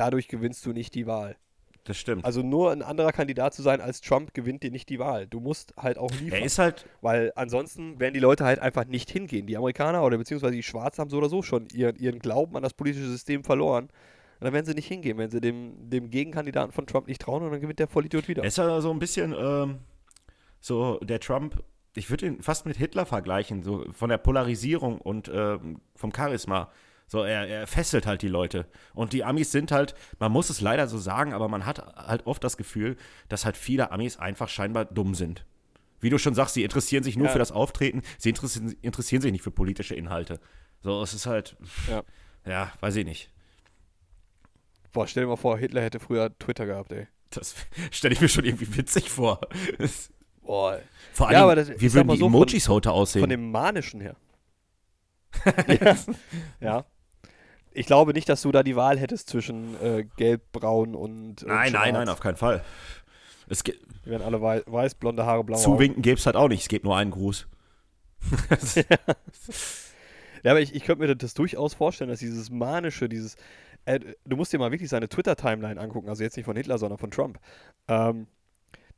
[0.00, 1.36] Dadurch gewinnst du nicht die Wahl.
[1.84, 2.24] Das stimmt.
[2.24, 5.26] Also nur ein anderer Kandidat zu sein als Trump gewinnt dir nicht die Wahl.
[5.26, 6.40] Du musst halt auch liefern.
[6.40, 9.46] er ist halt, Weil ansonsten werden die Leute halt einfach nicht hingehen.
[9.46, 12.62] Die Amerikaner oder beziehungsweise die Schwarzen haben so oder so schon ihren, ihren Glauben an
[12.62, 13.84] das politische System verloren.
[13.84, 17.42] Und dann werden sie nicht hingehen, wenn sie dem, dem Gegenkandidaten von Trump nicht trauen
[17.42, 18.42] und dann gewinnt der Vollidiot wieder.
[18.42, 19.80] er ist ja so ein bisschen, ähm,
[20.60, 21.62] so der Trump,
[21.94, 26.70] ich würde ihn fast mit Hitler vergleichen, so von der Polarisierung und ähm, vom Charisma.
[27.12, 28.66] So, er, er fesselt halt die Leute.
[28.94, 32.24] Und die Amis sind halt, man muss es leider so sagen, aber man hat halt
[32.24, 32.96] oft das Gefühl,
[33.28, 35.44] dass halt viele Amis einfach scheinbar dumm sind.
[35.98, 37.32] Wie du schon sagst, sie interessieren sich nur Ja.
[37.32, 40.38] für das Auftreten, sie interessieren, interessieren sich nicht für politische Inhalte.
[40.82, 41.56] So, es ist halt,
[41.88, 42.04] Ja.
[42.46, 43.32] ja, weiß ich nicht.
[44.92, 47.08] Boah, stell dir mal vor, Hitler hätte früher Twitter gehabt, ey.
[47.30, 47.56] Das
[47.90, 49.40] stelle ich mir schon irgendwie witzig vor.
[50.42, 50.78] Boah.
[51.12, 53.20] Vor allem, Ja, aber das- wie würden die so, von- Emojis heute aussehen?
[53.22, 54.14] Von dem Manischen her.
[55.80, 55.96] ja.
[56.60, 56.84] ja.
[57.72, 61.42] Ich glaube nicht, dass du da die Wahl hättest zwischen äh, Gelb, Braun und.
[61.42, 62.64] Äh, nein, nein, nein, auf keinen Fall.
[63.48, 65.60] Es ge- Die werden alle wei weiß, blonde Haare, blaue.
[65.60, 67.46] Zuwinken gäbe es halt auch nicht, es gibt nur einen Gruß.
[70.42, 73.36] Ja, aber ich, ich könnte mir das durchaus vorstellen, dass dieses Manische, dieses.
[73.84, 76.98] Äh, du musst dir mal wirklich seine Twitter-Timeline angucken, also jetzt nicht von Hitler, sondern
[76.98, 77.38] von Trump.
[77.88, 78.26] Ähm,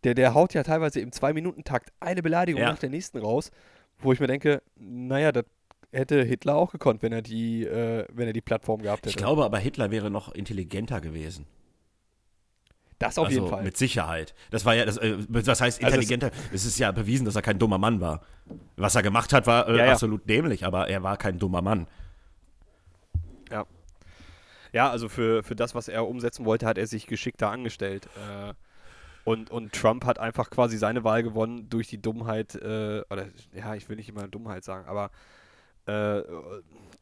[0.05, 2.71] der, der haut ja teilweise im Zwei-Minuten-Takt eine Beleidigung Ja.
[2.71, 3.51] nach der nächsten raus,
[3.99, 5.45] wo ich mir denke, naja, das
[5.92, 9.11] hätte Hitler auch gekonnt, wenn er die, äh, wenn er die Plattform gehabt hätte.
[9.11, 11.46] Ich glaube aber, Hitler wäre noch intelligenter gewesen.
[12.98, 13.64] das auf also jeden Fall.
[13.64, 14.35] Mit Sicherheit.
[14.50, 16.31] Das war ja, das, äh, was heißt Also es- intelligenter?
[16.52, 18.22] es ist ja bewiesen, dass er kein dummer Mann war.
[18.76, 19.92] Was er gemacht hat, war äh, Ja, ja.
[19.92, 21.87] absolut dämlich, aber er war kein dummer Mann.
[23.50, 23.66] Ja.
[24.72, 28.07] Ja, also für, für das, was er umsetzen wollte, hat er sich geschickter angestellt.
[28.16, 28.55] Äh,
[29.24, 33.74] und, und Trump hat einfach quasi seine Wahl gewonnen durch die Dummheit, äh, oder ja,
[33.74, 35.11] ich will nicht immer Dummheit sagen, aber
[35.87, 36.23] äh,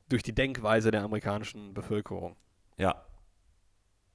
[0.09, 2.37] durch die Denkweise der amerikanischen Bevölkerung.
[2.77, 3.05] Ja.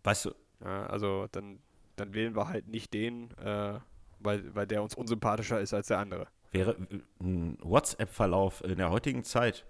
[0.03, 0.31] Weißt du,
[0.63, 1.59] Ja, also dann,
[1.95, 3.79] dann wählen wir halt nicht den, äh,
[4.19, 6.27] weil, weil der uns unsympathischer ist als der andere.
[6.51, 9.65] wäre äh, ein WhatsApp-Verlauf in der heutigen Zeit,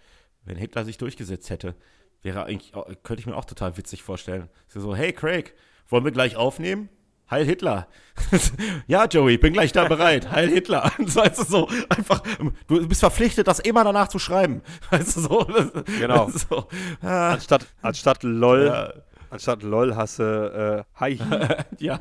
[0.45, 1.75] wenn Hitler sich durchgesetzt hätte,
[2.21, 2.71] wäre eigentlich,
[3.03, 4.49] könnte ich mir auch total witzig vorstellen.
[4.67, 5.53] So, hey Craig,
[5.89, 6.89] wollen wir gleich aufnehmen?
[7.29, 7.87] Heil Hitler.
[8.87, 10.31] ja, Joey, bin gleich da bereit.
[10.31, 10.91] Heil Hitler.
[11.07, 12.21] So, Weißt du, so einfach,
[12.67, 14.61] du bist verpflichtet, das immer danach zu schreiben.
[14.91, 15.43] Weißt du, so.
[15.43, 16.29] Das, Genau.
[16.29, 16.67] So,
[17.01, 18.93] ah, Anstatt, anstatt LOL, ja,
[19.31, 21.55] anstatt LOL hast du äh, Hi Hi.
[21.79, 21.99] ja,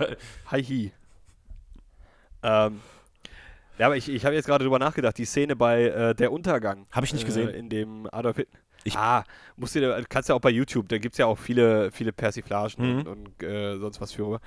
[0.51, 0.93] Hi Hi.
[2.43, 2.81] Ähm,
[3.79, 6.87] ja, aber ich, ich habe jetzt gerade drüber nachgedacht, die Szene bei äh, Der Untergang.
[6.93, 7.49] Hab ich nicht äh, gesehen.
[7.49, 8.59] In dem Adolf Hitler.
[8.87, 9.25] Ich- ah,
[9.57, 12.75] musst du kannst ja auch bei YouTube, da gibt es ja auch viele, viele Persiflagen
[12.79, 12.99] Mhm.
[12.99, 14.41] und, und äh, sonst was für.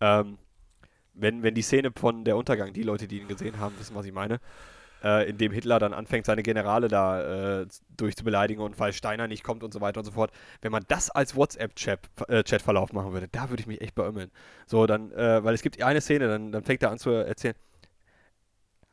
[0.00, 0.38] Ähm,
[1.14, 4.06] wenn, wenn die Szene von Der Untergang, die Leute, die ihn gesehen haben, wissen, was
[4.06, 4.40] ich meine,
[5.02, 9.44] äh, in dem Hitler dann anfängt, seine Generale da äh, durchzubeleidigen und weil Steiner nicht
[9.44, 10.30] kommt und so weiter und so fort.
[10.62, 14.30] Wenn man das als WhatsApp-Chat-Verlauf äh, machen würde, da würde ich mich echt beömmeln.
[14.66, 17.54] So, dann, äh, weil es gibt eine Szene, dann, dann fängt er an zu erzählen.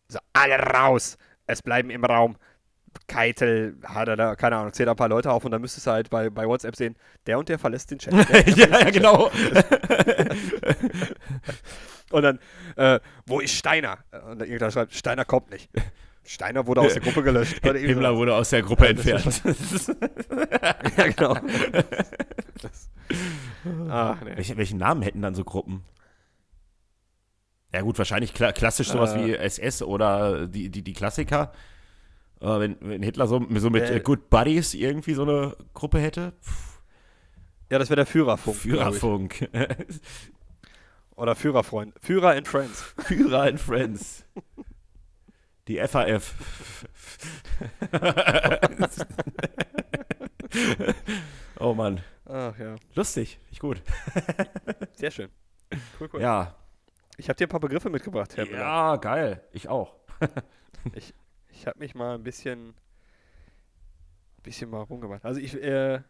[0.10, 1.18] So, alle raus!
[1.46, 2.36] Es bleiben im Raum.
[3.08, 5.92] Keitel, hat er da, keine Ahnung, zählt ein paar Leute auf und dann müsstest du
[5.92, 8.14] halt bei, bei WhatsApp sehen, der und der verlässt den Chat.
[8.58, 9.30] Ja, ja, genau.
[12.10, 12.40] Und dann,
[12.78, 13.98] äh, wo ist Steiner?
[14.30, 15.70] Und dann irgendwer schreibt, Steiner kommt nicht.
[16.24, 17.62] Steiner wurde aus der Gruppe gelöscht.
[17.62, 19.42] Himmler wurde aus der Gruppe Ja, entfernt.
[20.98, 21.38] ja, genau.
[22.62, 22.90] Das,
[23.90, 24.36] ach, nee.
[24.36, 25.84] Welche, welchen Namen hätten dann so Gruppen?
[27.74, 29.26] Ja gut, wahrscheinlich kla klassisch sowas Äh.
[29.26, 31.52] wie SS oder die, die, die Klassiker.
[32.40, 33.98] Äh, wenn, wenn Hitler so, so mit Äh.
[33.98, 36.34] äh, Good Buddies irgendwie so eine Gruppe hätte.
[36.44, 36.82] Pff,
[37.72, 38.58] Ja, das wäre der Führerfunk.
[38.58, 39.50] Führerfunk.
[41.16, 41.94] Oder Führerfreund.
[42.00, 42.82] Führer and Friends.
[43.00, 44.24] Führer and Friends.
[45.68, 46.36] Die FAF.
[51.60, 52.02] oh Mann.
[52.26, 53.40] Ach ja, Lustig.
[53.52, 53.82] Ich gut.
[54.94, 55.30] sehr schön.
[56.00, 56.22] Cool, cool.
[56.22, 56.56] Ja.
[57.18, 58.60] Ich habe dir ein paar Begriffe mitgebracht, Herr Müller.
[58.60, 59.42] Ja, geil.
[59.52, 59.96] Ich auch.
[60.94, 61.14] Ich
[61.66, 62.76] habe mich mal ein bisschen,
[64.44, 65.26] bisschen mal rumgemacht.
[65.26, 66.02] Also ich, äh,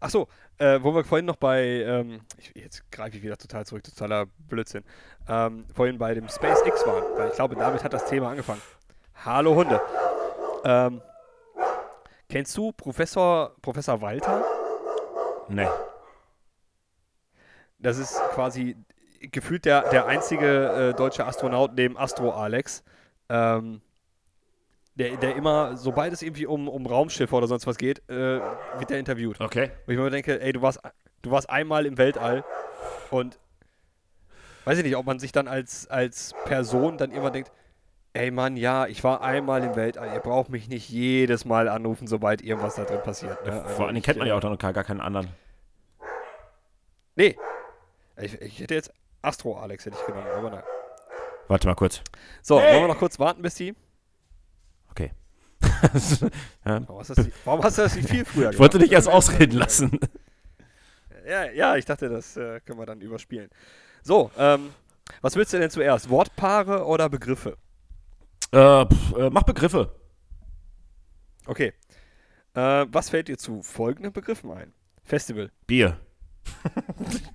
[0.00, 3.64] ach so, äh, wo wir vorhin noch bei, ähm, ich, jetzt greife ich wieder total
[3.64, 4.84] zurück, totaler Blödsinn,
[5.28, 8.60] ähm, vorhin bei dem SpaceX waren, weil ich glaube, damit hat das Thema angefangen.
[9.24, 9.80] Hallo Hunde.
[10.64, 11.00] Ähm,
[12.28, 14.44] kennst du Professor, Professor Walter?
[15.48, 15.68] Nee.
[17.78, 18.76] Das ist quasi
[19.20, 22.82] gefühlt der, der einzige äh, deutsche Astronaut neben Astro Alex,
[23.28, 23.80] ähm,
[24.96, 28.40] der, der immer, sobald es irgendwie um, um Raumschiffe oder sonst was geht, äh,
[28.78, 29.40] wird der interviewt.
[29.40, 29.70] Okay.
[29.86, 30.80] Wo ich mir denke, ey, du warst,
[31.22, 32.44] du warst einmal im Weltall
[33.10, 33.38] und
[34.64, 37.50] weiß ich nicht, ob man sich dann als, als Person dann immer denkt,
[38.12, 42.06] ey Mann, ja, ich war einmal im Weltall, ihr braucht mich nicht jedes Mal anrufen,
[42.06, 43.44] sobald irgendwas da drin passiert.
[43.44, 43.62] Ne?
[43.62, 45.28] Also Vor allem ich, kennt man äh, ja auch noch gar, gar keinen anderen.
[47.16, 47.36] Nee.
[48.16, 50.62] Ich, ich hätte jetzt Astro Alex hätte ich genommen, aber nein.
[51.48, 52.00] Warte mal kurz.
[52.42, 52.74] So, Hey!
[52.74, 53.74] wollen wir noch kurz warten, bis die.
[54.94, 55.12] Okay.
[56.64, 58.90] Warum hast, du das, nicht- warum hast du das nicht viel früher Ich wollte gemacht?
[58.90, 59.98] dich erst ausreden lassen.
[61.26, 63.48] Ja, ja, ich dachte, das äh, können wir dann überspielen.
[64.02, 64.68] So, ähm,
[65.22, 66.10] was willst du denn zuerst?
[66.10, 67.56] Wortpaare oder Begriffe?
[68.52, 69.90] Äh, pf, äh, mach Begriffe.
[71.46, 71.72] Okay.
[72.52, 74.74] Äh, was fällt dir zu folgenden Begriffen ein?
[75.02, 75.50] Festival.
[75.66, 75.98] Bier.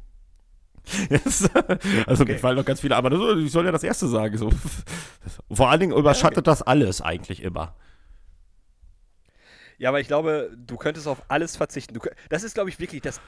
[1.09, 1.49] Yes.
[2.07, 2.33] Also Okay.
[2.33, 4.37] mir fallen noch ganz viele, aber das, ich soll ja das erste sagen.
[4.37, 4.49] So.
[5.51, 7.75] Vor allen Dingen überschattet das alles eigentlich immer.
[9.77, 11.93] Ja, aber ich glaube, du könntest auf alles verzichten.
[11.93, 13.21] Du, das ist, glaube ich, wirklich das.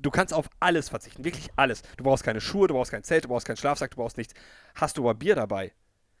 [0.00, 1.82] Du kannst auf alles verzichten, wirklich alles.
[1.96, 4.34] Du brauchst keine Schuhe, du brauchst kein Zelt, du brauchst keinen Schlafsack, du brauchst nichts.
[4.74, 5.72] Hast du aber Bier dabei,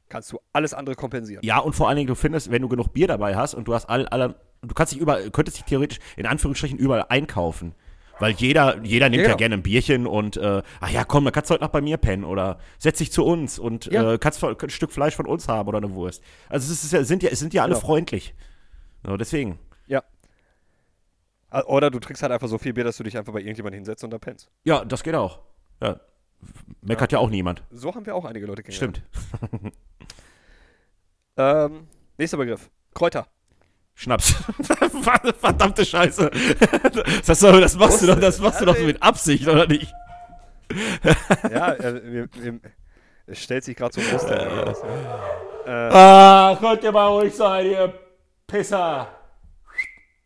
[0.08, 1.44] kannst du alles andere kompensieren.
[1.44, 3.74] Ja, und vor allen Dingen, du findest, wenn du genug Bier dabei hast und du
[3.74, 7.74] hast all, alle, du kannst dich überall, könntest dich theoretisch in Anführungsstrichen überall einkaufen.
[8.20, 9.36] Weil jeder, jeder nimmt ja, genau.
[9.36, 11.96] gerne ein Bierchen und, äh, ach ja, komm, dann kannst du heute noch bei mir
[11.96, 14.12] pennen oder setz dich zu uns und Ja.
[14.12, 16.22] äh, kannst ein Stück Fleisch von uns haben oder eine Wurst.
[16.48, 17.84] Also es, ist ja, es sind ja, es sind ja alle Genau.
[17.86, 18.34] freundlich.
[19.04, 19.58] So, deswegen.
[19.86, 20.02] Ja.
[21.66, 24.04] Oder du trinkst halt einfach so viel Bier, dass du dich einfach bei irgendjemandem hinsetzt
[24.04, 24.50] und da pennst.
[24.64, 25.40] Ja, das geht auch.
[25.82, 26.00] Ja.
[26.82, 27.18] Meckert ja.
[27.18, 27.62] auch niemand.
[27.70, 29.02] So haben wir auch einige Leute kennengelernt.
[29.40, 29.72] Stimmt.
[31.36, 32.70] Ähm, nächster Begriff.
[32.94, 33.26] Kräuter.
[33.94, 34.34] Schnaps.
[35.40, 36.30] Verdammte Scheiße.
[37.24, 39.92] Das, das machst du doch, das machst du doch mit Absicht, oder nicht?
[41.50, 42.60] ja, äh, wir, wir,
[43.26, 44.82] es stellt sich gerade so heraus.
[45.66, 45.88] Ja.
[45.88, 47.94] Äh, ah, könnt ihr mal ruhig sein, ihr
[48.46, 49.08] Pisser.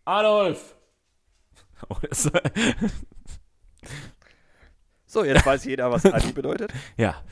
[0.05, 0.75] Adolf.
[1.89, 1.97] Oh,
[5.07, 6.73] so, jetzt weiß jeder, was Adi bedeutet.
[6.97, 7.23] Ja.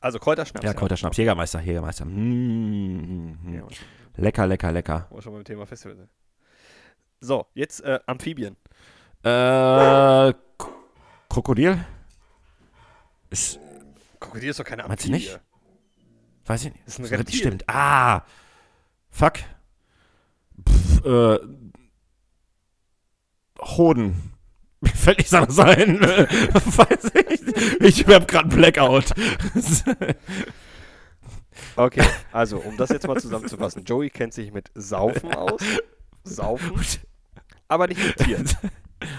[0.00, 0.64] Also Kräuterschnaps.
[0.64, 1.16] Ja, Kräuterschnaps.
[1.16, 2.04] Jägermeister, Jägermeister.
[2.04, 3.54] Mmh, mmh.
[3.54, 3.66] Ja,
[4.16, 5.06] lecker, lecker, lecker.
[5.10, 6.10] Wo schon beim Thema Festival sind.
[7.20, 8.56] So, jetzt äh, Amphibien.
[9.22, 10.34] Äh,
[11.28, 11.84] Krokodil?
[13.30, 13.58] Ist,
[14.20, 15.10] Krokodil ist doch keine Amphibie.
[15.10, 15.40] Meinst du nicht?
[16.44, 16.86] Weiß ich nicht.
[16.86, 17.38] Das ist ein Reptil.
[17.38, 17.64] Stimmt.
[17.68, 18.22] Ah.
[19.10, 19.38] Fuck.
[20.68, 21.38] Pff, äh,
[23.60, 24.35] Hoden.
[24.80, 26.00] Mir fällt nichts anderes ein.
[26.00, 27.10] Weiß
[27.80, 27.80] ich.
[27.80, 29.12] Ich hab gerade einen Blackout.
[31.76, 33.84] okay, also um das jetzt mal zusammenzufassen.
[33.84, 35.60] Joey kennt sich mit Saufen aus.
[36.24, 36.72] Saufen.
[37.68, 38.48] Aber nicht mit Tieren.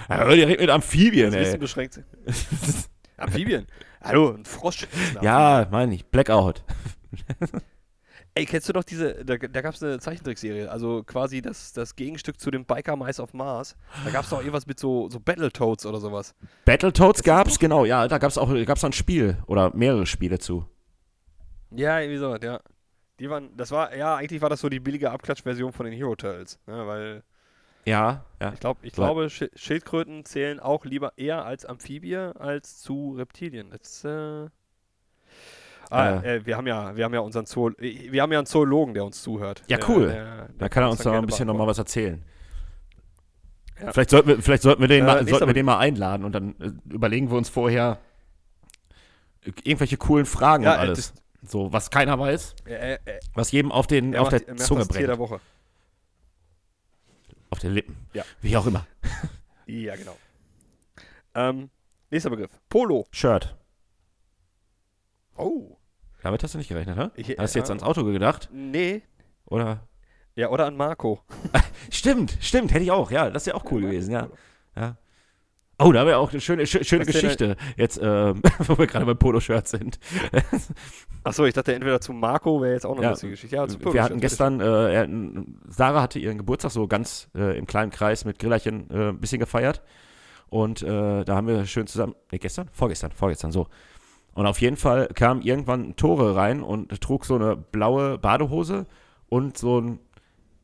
[0.10, 1.58] Ja, die redet mit Amphibien, das ey.
[1.60, 2.04] beschränkt sich.
[3.18, 3.68] Amphibien?
[4.02, 4.88] Hallo, ein Frosch.
[5.22, 6.04] Ja, meine ich.
[6.08, 6.64] Blackout.
[8.38, 11.96] Ey, kennst du noch diese, da, da gab es eine Zeichentrickserie, also quasi das, das
[11.96, 13.76] Gegenstück zu dem Biker Mice of Mars.
[14.06, 16.36] Da gab es doch irgendwas mit so, so Battletoads oder sowas.
[16.66, 20.38] Battletoads gab es, genau, ja, da gab es auch gab's ein Spiel oder mehrere Spiele
[20.38, 20.66] zu.
[21.72, 22.60] Ja, irgendwie so, ja.
[23.20, 26.16] Die waren, das war, ja, eigentlich war das so die billige Abklatschversion von den Hero
[26.16, 27.24] Turtles, ne, weil.
[27.86, 28.54] Ja, ja.
[28.54, 33.72] Ich, glaub, ich glaube, Schildkröten zählen auch lieber eher als Amphibie als zu Reptilien.
[33.72, 34.50] Das, äh,
[35.90, 38.94] Ah, äh, wir haben ja, wir haben ja unseren Zoo, wir haben ja einen Zoologen,
[38.94, 39.64] der uns zuhört.
[39.68, 40.10] Ja, cool.
[40.10, 42.24] Der, der, da kann er uns noch ein bisschen nochmal was erzählen.
[43.82, 43.92] Ja.
[43.92, 46.34] Vielleicht, sollten wir, vielleicht sollten wir den, äh, mal, sollten wir den mal einladen und
[46.34, 48.00] dann äh, überlegen wir uns vorher
[49.64, 51.14] irgendwelche coolen Fragen ja, und äh, alles.
[51.44, 52.98] so, was keiner weiß, äh,
[53.34, 55.08] was jedem auf, den, auf macht, der Zunge brennt.
[55.08, 55.40] der Woche.
[57.50, 57.96] Auf den Lippen.
[58.14, 58.24] Ja.
[58.42, 58.86] Wie auch immer.
[59.68, 60.18] ja, genau.
[61.36, 61.70] Ähm,
[62.10, 62.52] nächster Begriff.
[62.68, 63.06] Polo.
[63.12, 63.56] Shirt.
[65.38, 65.77] Oh.
[66.28, 67.10] Damit hast du nicht gerechnet, ne?
[67.16, 68.50] Ich, hast du jetzt ans Auto gedacht?
[68.52, 69.02] Nee.
[69.46, 69.88] Oder?
[70.36, 71.22] Ja, oder an Marco.
[71.90, 73.12] stimmt, stimmt, hätte ich auch.
[73.12, 74.28] Ja, das ist ja auch cool ja, gewesen, ja.
[74.76, 74.98] ja.
[75.80, 79.18] Oh, da haben wir auch eine schöne, schöne Geschichte, jetzt, ähm, wo wir gerade beim
[79.18, 80.00] Poloshirts sind.
[81.24, 83.56] Achso, ich dachte entweder zu Marco wäre jetzt auch noch ja, eine lustige Geschichte.
[83.56, 85.08] Ja, zu wir hatten gestern, äh,
[85.70, 89.40] Sarah hatte ihren Geburtstag so ganz äh, im kleinen Kreis mit Grillerchen äh, ein bisschen
[89.40, 89.82] gefeiert.
[90.50, 92.68] Und äh, da haben wir schön zusammen, ne, gestern?
[92.74, 93.68] Vorgestern, vorgestern, so.
[94.38, 98.86] Und auf jeden Fall kam irgendwann Tore rein und trug so eine blaue Badehose
[99.30, 100.00] und so ein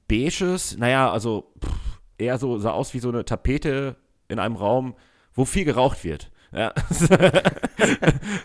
[0.07, 3.95] beiges, naja, also pff, eher so, sah aus wie so eine Tapete
[4.27, 4.93] in einem Raum,
[5.33, 6.29] wo viel geraucht wird.
[6.51, 6.71] Ja.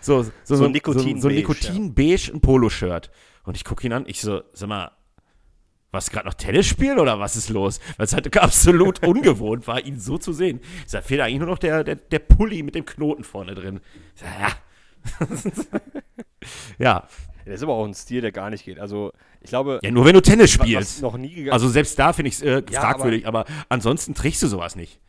[0.01, 3.11] so, so, so, so, Nikotin so, so Nikotin-beige, ein Poloshirt.
[3.43, 4.89] Und ich gucke ihn an, ich so, sag mal,
[5.91, 7.79] was gerade noch Tennis spielen oder was ist los?
[7.97, 10.59] Weil es halt absolut ungewohnt war, ihn so zu sehen.
[10.87, 13.79] Sag, fehlt eigentlich nur noch der, der, der Pulli mit dem Knoten vorne drin.
[14.15, 14.49] Ich sag, ja,
[16.77, 17.07] ja.
[17.45, 18.79] Das ist aber auch ein Stil, der gar nicht geht.
[18.79, 19.79] Also, ich glaube.
[19.81, 21.01] Ja, nur wenn du Tennis spielst.
[21.01, 21.53] noch nie gegangen.
[21.53, 24.75] Also, selbst da finde ich es äh, ja, fragwürdig, aber, aber, ansonsten trägst du sowas
[24.75, 24.99] nicht.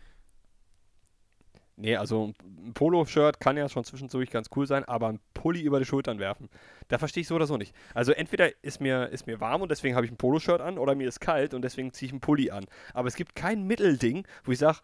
[1.81, 5.79] Nee, also ein Polo-Shirt kann ja schon zwischendurch ganz cool sein, aber ein Pulli über
[5.79, 6.51] die Schultern werfen,
[6.89, 7.75] da verstehe ich so oder so nicht.
[7.95, 10.95] Also entweder ist mir, ist mir warm und deswegen habe ich ein Poloshirt an oder
[10.95, 12.67] mir ist kalt und deswegen ziehe ich einen Pulli an.
[12.93, 14.81] Aber es gibt kein Mittelding, wo ich sage,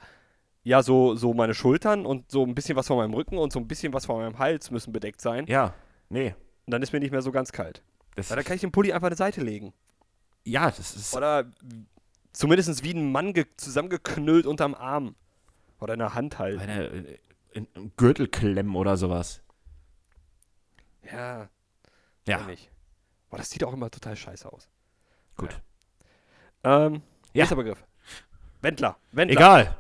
[0.67, 3.61] ja, so, so meine Schultern und so ein bisschen was von meinem Rücken und so
[3.61, 5.47] ein bisschen was von meinem Hals müssen bedeckt sein.
[5.47, 5.75] Ja,
[6.09, 6.35] nee.
[6.67, 7.85] Und dann ist mir nicht mehr so ganz kalt.
[8.17, 9.73] Das Weil dann kann ich den Pulli einfach an die Seite legen.
[10.43, 11.15] Ja, das ist.
[11.15, 11.45] Oder
[12.33, 15.15] zumindest wie ein Mann zusammengeknüllt unterm Arm.
[15.79, 16.59] Oder in der Hand halten.
[16.59, 17.19] Eine, äh,
[17.53, 19.43] in, in Gürtel klemmen oder sowas.
[21.05, 21.49] Ja.
[22.27, 22.45] Ja.
[22.45, 22.73] Nicht.
[23.31, 24.69] Boah, das sieht auch immer total scheiße aus.
[25.37, 25.63] Gut.
[26.65, 26.87] Ja.
[26.87, 27.03] Ähm,
[27.35, 27.43] ja.
[27.45, 27.85] Nächster Begriff.
[28.63, 28.97] Wendler.
[29.13, 29.37] Wendler.
[29.37, 29.77] Egal.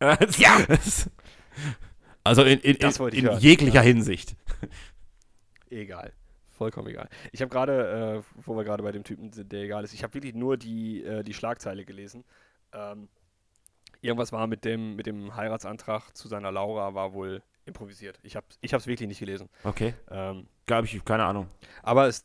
[0.38, 0.58] ja!
[2.24, 3.80] Also in, in, in, in jeglicher ja.
[3.82, 4.36] Hinsicht.
[5.70, 6.12] Egal.
[6.50, 7.08] Vollkommen egal.
[7.32, 10.02] Ich habe gerade, äh, wo wir gerade bei dem Typen sind, der egal ist, ich
[10.02, 12.24] habe wirklich nur die, äh, die Schlagzeile gelesen.
[12.72, 13.08] Ähm,
[14.02, 18.18] irgendwas war mit dem, mit dem Heiratsantrag zu seiner Laura, war wohl improvisiert.
[18.22, 19.48] Ich habe es ich wirklich nicht gelesen.
[19.64, 19.94] Okay.
[20.10, 21.48] Ähm, Glaube ich, keine Ahnung.
[21.82, 22.24] Aber es,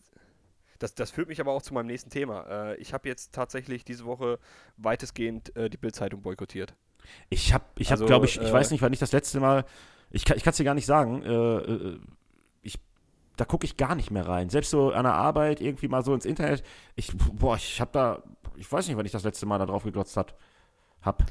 [0.79, 2.71] das, das führt mich aber auch zu meinem nächsten Thema.
[2.71, 4.39] Äh, ich habe jetzt tatsächlich diese Woche
[4.77, 6.73] weitestgehend äh, die Bildzeitung boykottiert.
[7.29, 9.65] Ich habe, ich also, glaube ich, ich äh, weiß nicht, wann ich das letzte Mal,
[10.09, 11.99] ich kann es dir gar nicht sagen, äh, äh,
[12.61, 12.79] ich,
[13.37, 14.49] da gucke ich gar nicht mehr rein.
[14.49, 16.63] Selbst so an der Arbeit, irgendwie mal so ins Internet.
[16.95, 18.23] Ich, boah, ich habe da,
[18.55, 20.35] ich weiß nicht, wann ich das letzte Mal da drauf geglotzt hat,
[21.01, 21.23] hab.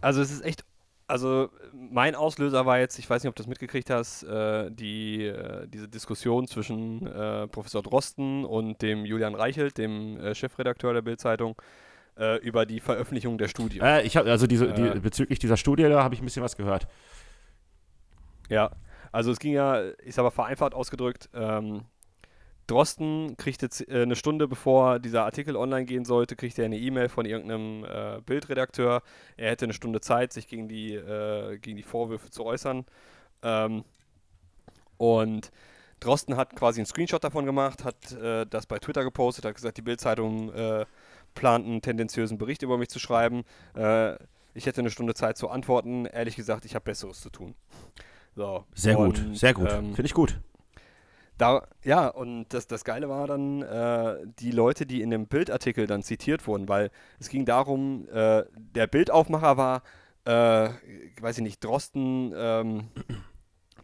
[0.00, 0.64] Also es ist echt
[1.08, 5.26] Also mein Auslöser war jetzt, ich weiß nicht, ob du das mitgekriegt hast, äh, die,
[5.26, 11.02] äh, diese Diskussion zwischen äh, Professor Drosten und dem Julian Reichelt, dem äh, Chefredakteur der
[11.02, 11.54] Bildzeitung,
[12.18, 13.78] äh, über die Veröffentlichung der Studie.
[13.78, 16.56] Äh, ich habe also diese, die, bezüglich dieser Studie, da habe ich ein bisschen was
[16.56, 16.88] gehört.
[18.48, 18.72] Ja,
[19.12, 21.84] also es ging ja, ist aber vereinfacht ausgedrückt, ähm,
[22.66, 26.78] Drosten kriegt jetzt äh, eine Stunde bevor dieser Artikel online gehen sollte, kriegt er eine
[26.78, 29.02] E-Mail von irgendeinem äh, Bildredakteur.
[29.36, 32.84] Er hätte eine Stunde Zeit, sich gegen die, äh, gegen die Vorwürfe zu äußern.
[33.42, 33.84] Ähm,
[34.96, 35.50] und
[36.00, 39.78] Drosten hat quasi einen Screenshot davon gemacht, hat äh, das bei Twitter gepostet, hat gesagt,
[39.78, 40.86] die Bildzeitung äh,
[41.34, 43.44] plant einen tendenziösen Bericht über mich zu schreiben.
[43.74, 44.16] Äh,
[44.54, 46.06] ich hätte eine Stunde Zeit zu antworten.
[46.06, 47.54] Ehrlich gesagt, ich habe Besseres zu tun.
[48.34, 49.70] So, Sehr gut, und, sehr gut.
[49.70, 50.40] ähm, Finde ich gut.
[51.38, 55.86] Da, ja, und das, das Geile war dann äh, die Leute, die in dem Bildartikel
[55.86, 59.82] dann zitiert wurden, weil es ging darum, äh, der Bildaufmacher war,
[60.24, 60.70] äh,
[61.20, 62.88] weiß ich nicht, Drosten, ähm,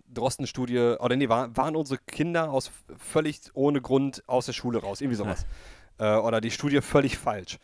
[0.09, 5.01] Drosten-Studie, oder nee, war, waren unsere Kinder aus völlig ohne Grund aus der Schule raus,
[5.01, 5.47] irgendwie sowas.
[5.99, 7.59] Äh, oder die Studie völlig falsch.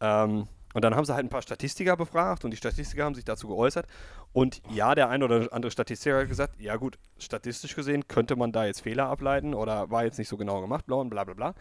[0.00, 3.24] Ähm, und dann haben sie halt ein paar Statistiker befragt und die Statistiker haben sich
[3.24, 3.86] dazu geäußert.
[4.32, 8.52] Und ja, der ein oder andere Statistiker hat gesagt, ja gut, statistisch gesehen könnte man
[8.52, 11.54] da jetzt Fehler ableiten oder war jetzt nicht so genau gemacht, bla bla bla.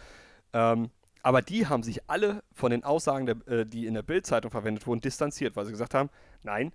[0.54, 0.90] Ähm,
[1.22, 4.86] aber die haben sich alle von den Aussagen, der, äh, die in der Bild-Zeitung verwendet
[4.88, 6.10] wurden, distanziert, weil sie gesagt haben,
[6.44, 6.72] nein,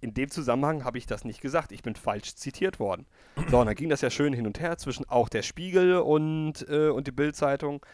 [0.00, 3.06] in dem Zusammenhang habe ich das nicht gesagt, ich bin falsch zitiert worden.
[3.50, 6.68] So, und dann ging das ja schön hin und her zwischen auch der Spiegel und,
[6.68, 7.84] äh, und die Bild-Zeitung.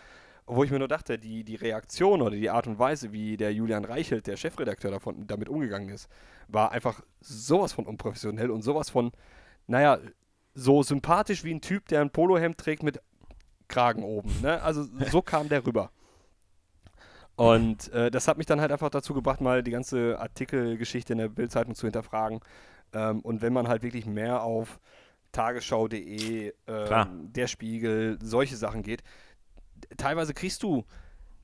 [0.47, 3.53] Wo ich mir nur dachte, die, die Reaktion oder die Art und Weise, wie der
[3.55, 6.09] Julian Reichelt, der Chefredakteur davon, damit umgegangen ist,
[6.49, 9.13] war einfach sowas von unprofessionell und sowas von,
[9.67, 9.99] naja,
[10.55, 13.01] so sympathisch wie ein Typ, der ein Polohemd trägt mit
[13.69, 14.31] Kragen oben.
[14.43, 14.61] Ne?
[14.63, 15.91] Also so kam der rüber.
[17.37, 21.19] Und äh, das hat mich dann halt einfach dazu gebracht, mal die ganze Artikelgeschichte in
[21.19, 22.41] der Bildzeitung zu hinterfragen.
[22.93, 24.79] Ähm, und wenn man halt wirklich mehr auf
[25.33, 29.03] tagesschau.de, ähm, der Spiegel, solche Sachen geht,
[29.97, 30.85] teilweise kriegst du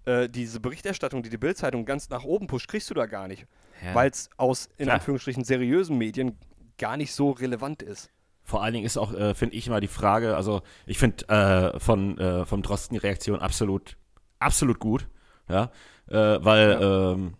[0.04, 3.46] äh, diese Berichterstattung, die die Bildzeitung ganz nach oben pusht, kriegst du da gar nicht,
[3.84, 3.94] Ja.
[3.94, 4.96] weil es aus in Klar.
[4.96, 6.36] Anführungsstrichen seriösen Medien
[6.78, 8.10] gar nicht so relevant ist.
[8.42, 11.78] Vor allen Dingen ist auch, äh, finde ich immer die Frage, also ich finde äh,
[11.78, 13.96] von äh, vom Drosten die Reaktion absolut,
[14.38, 15.06] absolut gut,
[15.48, 15.70] ja,
[16.08, 17.34] äh, weil ähm,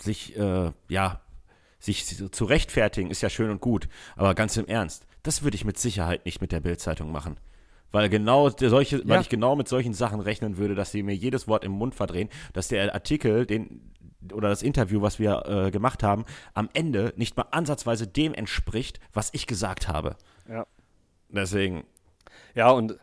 [0.00, 1.20] sich, äh, ja,
[1.78, 5.64] sich zu rechtfertigen ist ja schön und gut, aber ganz im Ernst, das würde ich
[5.64, 7.38] mit Sicherheit nicht mit der Bildzeitung machen.
[7.94, 9.20] Weil genau solche, weil Ja.
[9.20, 12.28] ich genau mit solchen Sachen rechnen würde, dass sie mir jedes Wort im Mund verdrehen,
[12.52, 13.92] dass der Artikel, den
[14.32, 18.98] oder das Interview, was wir äh, gemacht haben, am Ende nicht mal ansatzweise dem entspricht,
[19.12, 20.16] was ich gesagt habe.
[20.48, 20.66] Ja.
[21.28, 21.84] Deswegen,
[22.54, 22.98] Ja, und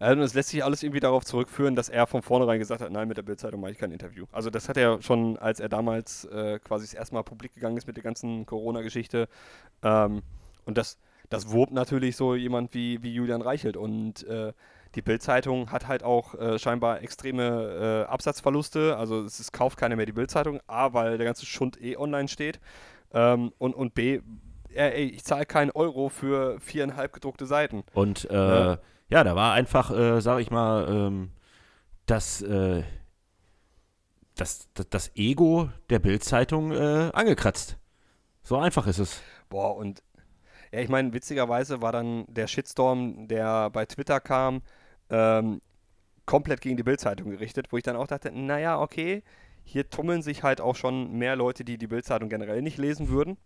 [0.00, 2.90] äh, und es lässt sich alles irgendwie darauf zurückführen, dass er von vornherein gesagt hat,
[2.92, 4.26] nein, mit der Bildzeitung mache ich kein Interview.
[4.32, 7.76] Also das hat er schon, als er damals äh, quasi das erste Mal publik gegangen
[7.78, 9.28] ist mit der ganzen Corona-Geschichte.
[9.82, 10.22] Ähm,
[10.66, 10.98] und das,
[11.30, 13.76] das wurbt natürlich so jemand wie, wie Julian Reichelt.
[13.76, 14.52] Und äh,
[14.94, 18.96] die Bildzeitung hat halt auch äh, scheinbar extreme äh, Absatzverluste.
[18.96, 22.28] Also es ist, kauft keiner mehr die Bildzeitung, A, weil der ganze Schund eh online
[22.28, 22.60] steht.
[23.12, 24.20] Ähm, und, und B,
[24.72, 27.84] ey, ich zahle keinen Euro für viereinhalb gedruckte Seiten.
[27.94, 28.78] und äh, Ja.
[29.08, 29.24] ja.
[29.24, 31.30] da war einfach, äh, sag ich mal, ähm,
[32.06, 32.82] das, äh,
[34.36, 37.78] das, das, das Ego der Bildzeitung äh, angekratzt.
[38.42, 39.22] So einfach ist es.
[39.48, 40.02] Boah, und
[40.74, 44.60] ja, ich meine, witzigerweise war dann der Shitstorm, der bei Twitter kam,
[45.08, 45.60] ähm,
[46.26, 49.22] komplett gegen die Bildzeitung gerichtet, wo ich dann auch dachte, naja, okay,
[49.62, 53.36] hier tummeln sich halt auch schon mehr Leute, die die Bildzeitung generell nicht lesen würden.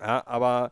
[0.00, 0.70] Ja, aber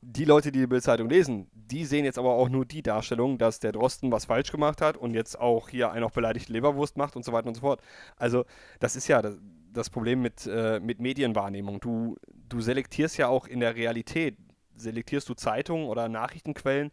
[0.00, 3.58] die Leute, die die Bildzeitung lesen, die sehen jetzt aber auch nur die Darstellung, dass
[3.58, 7.16] der Drosten was falsch gemacht hat und jetzt auch hier einen auf beleidigte Leberwurst macht
[7.16, 7.80] und so weiter und so fort.
[8.16, 8.44] Also,
[8.78, 9.38] das ist ja das,
[9.72, 11.80] das Problem mit, äh, mit Medienwahrnehmung.
[11.80, 12.16] Du,
[12.48, 14.36] du selektierst ja auch in der Realität,
[14.82, 16.90] selektierst du Zeitungen oder Nachrichtenquellen,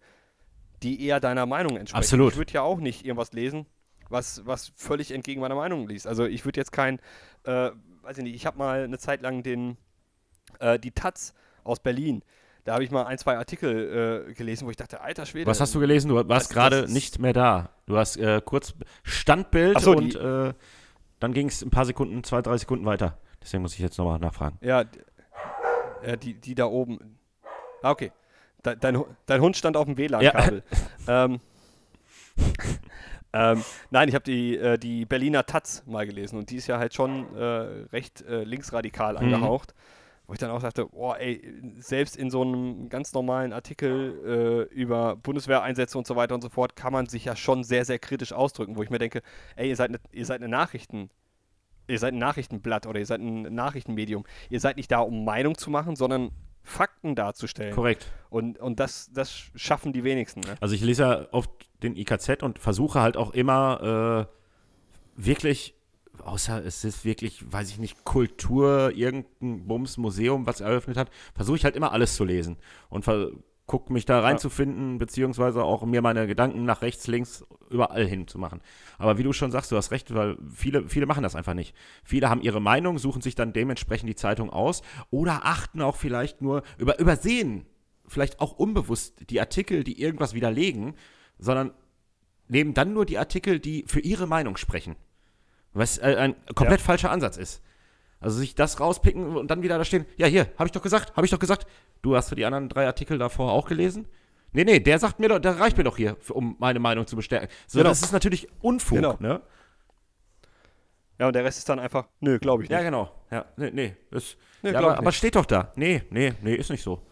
[0.84, 2.04] die eher deiner Meinung entsprechen.
[2.04, 2.34] Absolut.
[2.34, 3.66] Ich würde ja auch nicht irgendwas lesen,
[4.10, 6.08] was, was völlig entgegen meiner Meinung liest.
[6.08, 7.00] Also ich würde jetzt kein,
[7.44, 7.72] äh,
[8.02, 9.78] weiß ich nicht, ich habe mal eine Zeit lang den,
[10.60, 12.24] äh, die Taz aus Berlin,
[12.66, 15.48] da habe ich mal ein, zwei Artikel äh, gelesen, wo ich dachte, alter Schwede.
[15.48, 16.10] Was hast du gelesen?
[16.10, 17.70] Du warst gerade nicht mehr da.
[17.88, 20.54] Du hast äh, kurz Standbild so, und äh,
[21.20, 23.18] dann ging es ein paar Sekunden, zwei, drei Sekunden weiter.
[23.42, 24.58] Deswegen muss ich jetzt nochmal nachfragen.
[24.62, 24.84] Ja,
[26.06, 27.19] ja die, die da oben.
[27.82, 28.12] Ah, okay.
[28.66, 30.64] De, dein, dein Hund stand auf dem WLAN-Kabel.
[31.08, 31.40] ähm,
[33.32, 36.80] ähm, nein, ich habe die, äh, die Berliner Taz mal gelesen und die ist ja
[36.80, 37.44] halt schon äh,
[37.92, 39.20] recht äh, linksradikal Mhm.
[39.34, 39.74] angehaucht.
[40.26, 41.42] Wo ich dann auch dachte, boah, ey,
[41.80, 46.50] selbst in so einem ganz normalen Artikel äh, über Bundeswehreinsätze und so weiter und so
[46.50, 49.24] fort kann man sich ja schon sehr, sehr kritisch ausdrücken, wo ich mir denke,
[49.56, 51.10] ey, ihr seid eine, ihr seid eine Nachrichten,
[51.88, 54.24] ihr seid ein Nachrichtenblatt oder ihr seid ein Nachrichtenmedium.
[54.52, 56.30] Ihr seid nicht da, um Meinung zu machen, sondern
[56.64, 57.74] Fakten darzustellen.
[57.74, 58.08] Korrekt.
[58.30, 60.42] Und, und das, das schaffen die wenigsten.
[60.42, 60.56] Ne?
[60.62, 61.50] Also ich lese ja oft
[61.82, 65.74] den IKZ und versuche halt auch immer äh, wirklich,
[66.24, 71.58] außer es ist wirklich, weiß ich nicht, Kultur, irgendein Bums, Museum, was eröffnet hat, versuche
[71.58, 72.58] ich halt immer alles zu lesen
[72.90, 73.06] und
[73.70, 74.98] gucke mich da reinzufinden, ja.
[74.98, 78.62] beziehungsweise auch mir meine Gedanken nach rechts, links, überall hin zu machen.
[78.98, 81.76] Aber wie du schon sagst, du hast recht, weil viele, viele machen das einfach nicht.
[82.04, 86.42] Viele haben ihre Meinung, suchen sich dann dementsprechend die Zeitung aus oder achten auch vielleicht
[86.42, 87.68] nur über übersehen,
[88.08, 90.96] vielleicht auch unbewusst die Artikel, die irgendwas widerlegen,
[91.38, 91.72] sondern
[92.48, 94.96] nehmen dann nur die Artikel, die für ihre Meinung sprechen.
[95.74, 96.86] Was äh, ein komplett ja.
[96.86, 97.62] falscher Ansatz ist.
[98.20, 101.16] Also sich das rauspicken und dann wieder da stehen, ja hier, habe ich doch gesagt,
[101.16, 101.66] habe ich doch gesagt.
[102.02, 104.08] Du hast für die anderen drei Artikel davor auch gelesen?
[104.52, 107.16] Nee, nee, der sagt mir doch, der reicht mir doch hier, um meine Meinung zu
[107.16, 107.50] bestärken.
[107.68, 107.90] So, genau.
[107.90, 109.16] das ist natürlich Unfug, genau.
[109.20, 109.42] ne?
[111.20, 112.78] Ja, und der Rest ist dann einfach, nö, glaube ich nicht.
[112.78, 113.12] Ja, genau.
[113.30, 113.96] Ja, nee, nee.
[114.12, 115.72] Ist, nee ja, aber, aber, steht doch da.
[115.76, 117.06] Nee, nee, nee, ist nicht so.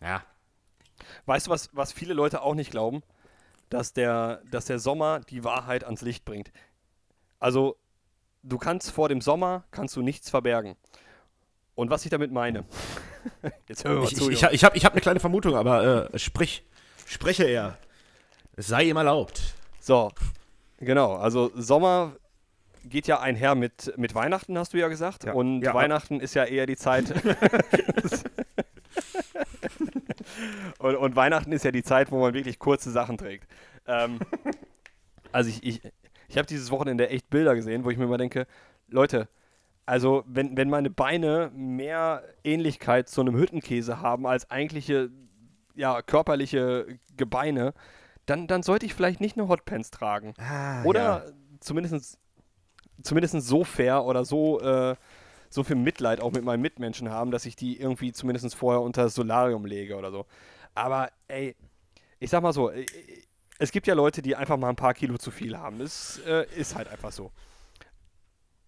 [0.00, 0.22] Ja.
[1.26, 3.02] Weißt du, was, was viele Leute auch nicht glauben?
[3.68, 6.50] Dass der, dass der Sommer die Wahrheit ans Licht bringt.
[7.38, 7.76] Also,
[8.42, 10.76] du kannst vor dem Sommer, kannst du nichts verbergen.
[11.74, 12.64] Und was ich damit meine.
[13.68, 14.30] Jetzt hören wir ich, zu.
[14.30, 16.64] Ich, ich, ich habe ich hab eine kleine Vermutung, aber äh, sprich,
[17.06, 17.78] spreche er.
[18.56, 19.54] Es sei ihm erlaubt.
[19.78, 20.10] So,
[20.78, 21.14] genau.
[21.14, 22.16] Also Sommer
[22.84, 25.24] geht ja einher mit, mit Weihnachten, hast du ja gesagt.
[25.24, 25.34] Ja.
[25.34, 27.10] Und ja, Weihnachten ist ja eher die Zeit.
[30.78, 33.46] und, und, Weihnachten ist ja die Zeit, wo man wirklich kurze Sachen trägt.
[33.86, 34.18] Ähm,
[35.32, 35.82] also ich, ich,
[36.28, 38.46] ich habe dieses Wochenende echt Bilder gesehen, wo ich mir immer denke,
[38.88, 39.28] Leute,
[39.88, 45.08] also, wenn, wenn meine Beine mehr Ähnlichkeit zu einem Hüttenkäse haben als eigentliche
[45.74, 47.72] ja, körperliche Gebeine,
[48.26, 50.34] dann, dann sollte ich vielleicht nicht eine Hotpants tragen.
[50.38, 51.32] Ah, oder ja.
[51.60, 52.18] zumindest,
[53.02, 54.94] zumindest so fair oder so, äh,
[55.48, 59.04] so viel Mitleid auch mit meinen Mitmenschen haben, dass ich die irgendwie zumindest vorher unter
[59.04, 60.26] das Solarium lege oder so.
[60.74, 61.56] Aber ey,
[62.18, 62.84] ich sag mal so, äh,
[63.58, 65.78] es gibt ja Leute, die einfach mal ein paar Kilo zu viel haben.
[65.78, 67.32] Das äh, ist halt einfach so.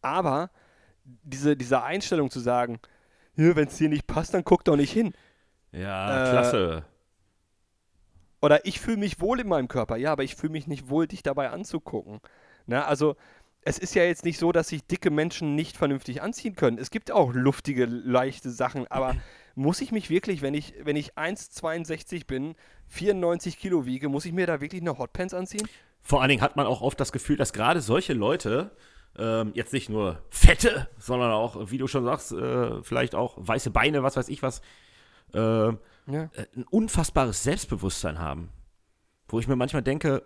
[0.03, 0.51] Aber
[1.05, 2.81] diese, diese Einstellung zu sagen,
[3.37, 5.15] wenn es dir nicht passt, dann guck doch nicht hin.
[5.73, 6.85] Ja, äh, klasse.
[8.43, 11.07] Oder ich fühle mich wohl in meinem Körper, ja, aber ich fühle mich nicht wohl,
[11.07, 12.21] dich dabei anzugucken.
[12.67, 13.17] Na, also
[13.63, 16.79] es ist ja jetzt nicht so, dass sich dicke Menschen nicht vernünftig anziehen können.
[16.79, 19.17] Es gibt auch luftige, leichte Sachen, aber
[19.55, 22.55] muss ich mich wirklich, wenn ich, wenn ich 1,62 bin,
[22.89, 25.69] 94 Kilo wiege, muss ich mir da wirklich eine Hotpants anziehen?
[26.03, 28.71] Vor allen Dingen hat man auch oft das Gefühl, dass gerade solche Leute
[29.19, 33.71] ähm, jetzt nicht nur fette, sondern auch, wie du schon sagst, äh, vielleicht auch weiße
[33.71, 34.63] Beine, was weiß ich was,
[35.35, 35.73] äh,
[36.07, 36.29] ja.
[36.57, 38.51] Ein unfassbares Selbstbewusstsein haben.
[39.29, 40.25] Wo ich mir manchmal denke,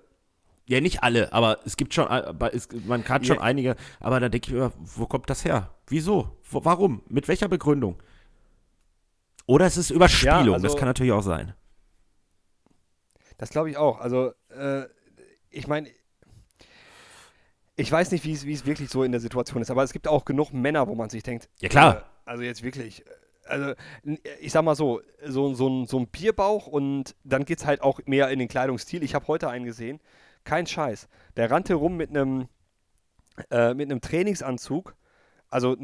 [0.66, 2.33] ja, nicht alle, aber es gibt schon, äh,
[2.87, 3.43] man kann schon ja.
[3.43, 5.75] einige, aber da denke ich mir, wo kommt das her?
[5.89, 6.39] Wieso?
[6.51, 7.03] Wo, warum?
[7.09, 8.03] Mit welcher Begründung?
[9.47, 11.55] Oder es ist Überspielung, ja, also, das kann natürlich auch sein.
[13.36, 14.01] Das glaube ich auch.
[14.01, 14.84] Also, äh,
[15.51, 15.90] ich meine,
[17.76, 20.24] ich weiß nicht, wie es wirklich so in der Situation ist, aber es gibt auch
[20.24, 21.97] genug Männer, wo man sich denkt, ja klar.
[21.97, 23.11] Äh, also jetzt wirklich, äh,
[23.47, 23.74] also
[24.40, 27.82] ich sag mal so, so, so, ein, so ein Bierbauch und dann geht es halt
[27.82, 29.03] auch mehr in den Kleidungsstil.
[29.03, 30.01] Ich habe heute einen gesehen,
[30.45, 31.09] kein Scheiß.
[31.36, 32.49] Der rannte rum mit einem
[33.51, 34.95] äh, mit einem Trainingsanzug,
[35.55, 35.77] also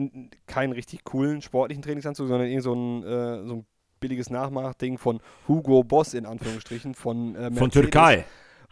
[0.46, 3.66] keinen richtig coolen sportlichen Trainingsanzug, sondern irgend so ein, äh, so ein
[4.00, 8.24] billiges Nachmachding von Hugo Boss in Anführungsstrichen von äh, Von Türkei.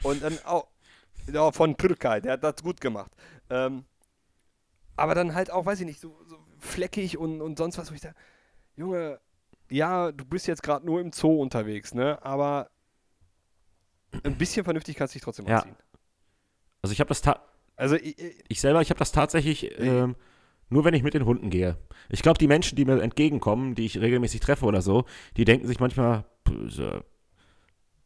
[0.03, 0.67] Und dann auch
[1.33, 3.13] ja, von Türkei, der hat das gut gemacht.
[3.49, 3.85] Ähm,
[4.97, 7.95] aber dann halt auch, weiß ich nicht, so, so fleckig und, und sonst was, wo
[7.95, 8.11] ich da,
[8.75, 9.21] Junge,
[9.71, 12.19] ja, du bist jetzt gerade nur im Zoo unterwegs, ne?
[12.23, 12.71] Aber
[14.25, 15.65] ein bisschen vernünftig kannst du dich trotzdem ja.
[16.83, 17.23] Also ich habe das
[17.77, 18.17] also ich,
[18.49, 20.17] ich, selber, ich habe das tatsächlich ähm,
[20.69, 21.77] nur, wenn ich mit den Hunden gehe.
[22.09, 25.05] Ich glaube, die Menschen, die mir entgegenkommen, die ich regelmäßig treffe oder so,
[25.37, 26.25] die denken sich manchmal,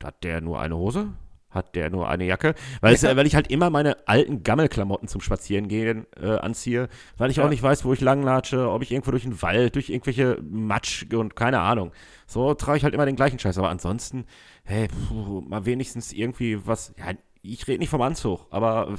[0.02, 1.12] hat der nur eine Hose?
[1.52, 2.54] hat der nur eine Jacke.
[2.80, 3.10] Weil, ja.
[3.10, 6.88] es, weil ich halt immer meine alten Gammelklamotten zum Spazierengehen äh, anziehe,
[7.18, 7.44] weil ich ja.
[7.44, 11.04] auch nicht weiß, wo ich langlatsche, ob ich irgendwo durch den Wald, durch irgendwelche Matsch
[11.12, 11.92] und keine Ahnung.
[12.26, 13.58] So trage ich halt immer den gleichen Scheiß.
[13.58, 14.24] Aber ansonsten,
[14.64, 16.94] hey, puh, mal wenigstens irgendwie was.
[16.98, 18.94] Ja, ich rede nicht vom Anzug, aber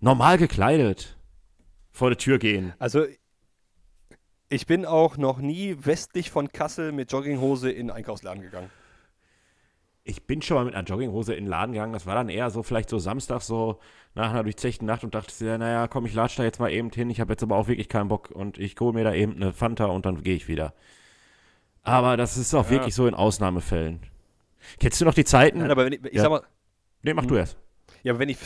[0.00, 1.15] normal gekleidet
[1.96, 2.74] vor die Tür gehen.
[2.78, 3.06] Also
[4.48, 8.70] ich bin auch noch nie westlich von Kassel mit Jogginghose in den Einkaufsladen gegangen
[10.08, 11.92] ich bin schon mal mit einer Jogginghose in den Laden gegangen.
[11.92, 13.80] Das war dann eher so, vielleicht so Samstag, so
[14.14, 16.90] nach einer durchzechten Nacht und dachte ja, naja, komm, ich latsch da jetzt mal eben
[16.90, 17.10] hin.
[17.10, 19.52] Ich habe jetzt aber auch wirklich keinen Bock und ich hole mir da eben eine
[19.52, 20.74] Fanta und dann gehe ich wieder.
[21.82, 22.70] Aber das ist auch ja.
[22.70, 24.00] wirklich so in Ausnahmefällen.
[24.78, 25.58] Kennst du noch die Zeiten?
[25.58, 26.22] Nein, aber wenn ich, ich ja.
[26.22, 26.42] sag mal.
[27.02, 27.28] Nee, mach hm.
[27.28, 27.56] du erst.
[28.04, 28.38] Ja, aber wenn ich,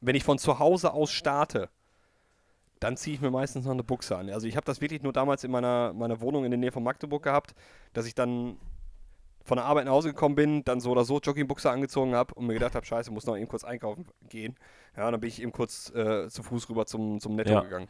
[0.00, 1.70] wenn ich von zu Hause aus starte,
[2.80, 4.28] dann ziehe ich mir meistens noch eine Buchse an.
[4.30, 6.82] Also ich habe das wirklich nur damals in meiner, meiner Wohnung in der Nähe von
[6.82, 7.54] Magdeburg gehabt,
[7.92, 8.56] dass ich dann
[9.44, 12.46] von der Arbeit nach Hause gekommen bin, dann so oder so Joggingbuchse angezogen habe und
[12.46, 14.56] mir gedacht habe, scheiße, muss noch eben kurz einkaufen gehen.
[14.96, 17.60] Ja, und dann bin ich eben kurz äh, zu Fuß rüber zum, zum Netto Ja.
[17.60, 17.88] gegangen.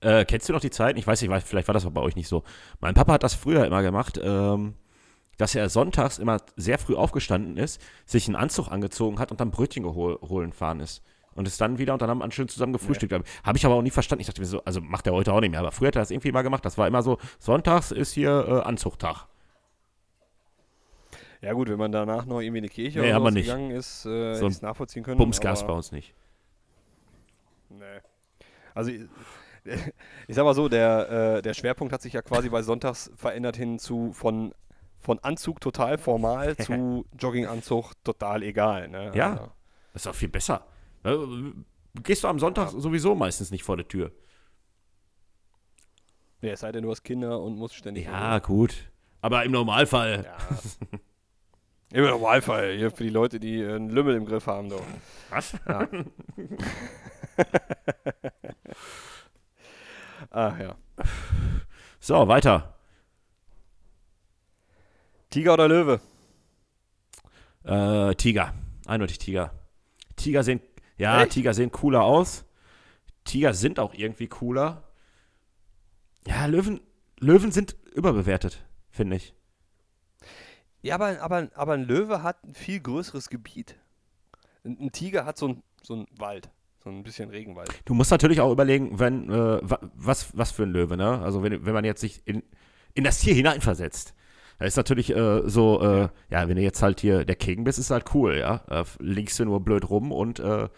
[0.00, 0.98] Äh, kennst du noch die Zeiten?
[0.98, 2.42] Ich weiß nicht, vielleicht war das auch bei euch nicht so.
[2.80, 4.74] Mein Papa hat das früher immer gemacht, ähm,
[5.38, 9.50] dass er sonntags immer sehr früh aufgestanden ist, sich einen Anzug angezogen hat und dann
[9.50, 11.02] Brötchen gehol holen fahren ist.
[11.36, 13.12] Und es dann wieder und dann haben wir schön zusammen gefrühstückt.
[13.44, 14.20] Habe ich aber auch nie verstanden.
[14.22, 15.60] Ich dachte mir so, also macht er heute auch nicht mehr.
[15.60, 16.64] Aber früher hat er das irgendwie mal gemacht.
[16.64, 19.26] Das war immer so, sonntags ist hier äh, Anzugtag.
[21.42, 23.44] Ja gut, wenn man danach noch irgendwie in die Kirche Nee, oder nicht.
[23.44, 25.18] gegangen ist, äh, So hätte nachvollziehen können.
[25.18, 26.14] Bumsgas aber- bei uns nicht.
[27.68, 27.84] Nee.
[28.74, 29.02] Also ich,
[30.26, 33.56] ich sag mal so, der, äh, der Schwerpunkt hat sich ja quasi bei Sonntags verändert
[33.56, 34.54] hin zu von,
[34.98, 38.88] von Anzug total formal zu Jogginganzug total egal.
[38.88, 39.12] Ne?
[39.14, 39.32] Ja.
[39.32, 39.52] Also,
[39.92, 40.64] Das ist auch viel besser.
[41.06, 41.52] Äh,
[42.02, 44.12] Gehst du am Sonntag sowieso meistens nicht vor der Tür.
[46.42, 48.04] nee, es sei denn, du hast Kinder und musst ständig.
[48.04, 48.90] Ja, gut.
[49.22, 50.24] Aber im Normalfall.
[50.24, 50.36] Ja.
[51.92, 54.82] Im Normalfall, hier für die Leute, die äh, einen Lümmel im Griff haben, doch.
[55.30, 55.54] Was?
[55.66, 55.88] Ja.
[60.30, 60.76] Ach ja.
[62.00, 62.74] So, weiter.
[65.30, 66.00] Tiger oder Löwe?
[67.64, 68.52] Äh, Tiger.
[68.86, 69.52] Eindeutig Tiger.
[70.16, 70.60] Tiger sehen,
[70.96, 71.32] ja, Echt?
[71.32, 72.44] Tiger sehen cooler aus.
[73.24, 74.84] Tiger sind auch irgendwie cooler.
[76.26, 76.80] Ja, Löwen,
[77.18, 79.34] Löwen sind überbewertet, finde ich.
[80.82, 83.76] Ja, aber, aber, aber ein Löwe hat ein viel größeres Gebiet.
[84.64, 86.50] Ein, ein Tiger hat so ein, so ein Wald,
[86.82, 87.70] so ein bisschen Regenwald.
[87.84, 91.20] Du musst natürlich auch überlegen, wenn, äh, wa- was, was für ein Löwe, ne?
[91.22, 92.42] Also wenn, wenn man jetzt sich in,
[92.94, 94.14] in das Tier hineinversetzt.
[94.58, 96.48] Da ist natürlich äh, so, äh, ja.
[96.48, 98.62] wenn du jetzt halt hier der King bist, ist halt cool, ja.
[98.70, 100.68] Äh, liegst du nur blöd rum und, äh,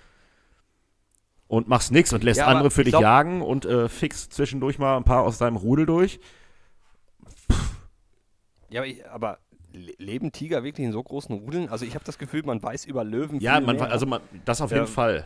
[1.47, 4.33] und machst nichts und lässt Ja, andere für ich dich glaub- jagen und äh, fixst
[4.35, 6.19] zwischendurch mal ein paar aus deinem Rudel durch.
[8.71, 9.39] Ja, aber, ich, aber
[9.73, 11.69] le- leben Tiger wirklich in so großen Rudeln?
[11.69, 14.61] Also ich habe das Gefühl, man weiß über Löwen Ja, viel man, also man, das
[14.61, 14.79] auf Ja.
[14.79, 15.25] jeden Fall.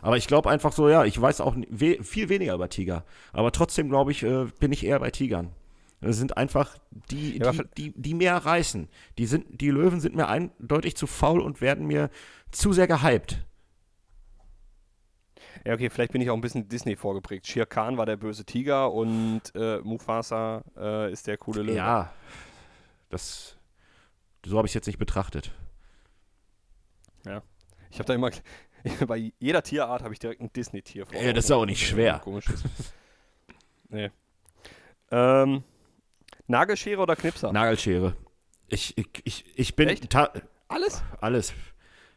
[0.00, 3.04] Aber ich glaube einfach so, ja, ich weiß auch we viel weniger über Tiger.
[3.32, 5.50] Aber trotzdem, glaube ich, äh, bin ich eher bei Tigern.
[6.00, 6.78] Das sind einfach
[7.10, 8.88] die, Ja, die, die, die mehr reißen.
[9.18, 12.10] Die, sind, die Löwen sind mir eindeutig zu faul und werden mir
[12.50, 13.44] zu sehr gehypt.
[15.66, 17.46] Ja, okay, vielleicht bin ich auch ein bisschen Disney vorgeprägt.
[17.46, 21.76] Shere Khan war der böse Tiger und äh, Mufasa äh, ist der coole Löwe.
[21.76, 22.12] Ja,
[23.10, 23.58] das,
[24.44, 25.52] so habe ich es jetzt nicht betrachtet.
[27.90, 28.30] Ich habe da immer,
[29.06, 31.20] bei jeder Tierart habe ich direkt ein Disney-Tier vor.
[31.20, 32.20] Ja, das ist auch nicht schwer.
[32.20, 32.64] Komisch ist.
[33.88, 34.10] Nee.
[35.10, 35.64] Ähm,
[36.50, 37.52] Nagelschere oder Knipser?
[37.52, 38.14] Nagelschere.
[38.68, 39.88] Ich, ich, ich, ich bin
[40.68, 41.02] Alles?
[41.20, 41.52] alles.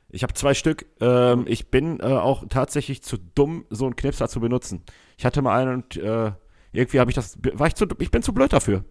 [0.10, 0.86] Ich habe zwei Stück.
[1.02, 4.84] Ähm, ich bin äh, auch tatsächlich zu dumm, so einen Knipser zu benutzen.
[5.18, 6.32] Ich hatte mal einen und äh,
[6.72, 7.38] irgendwie habe ich das.
[7.54, 7.88] War ich zu.
[8.00, 8.84] Ich bin zu blöd dafür.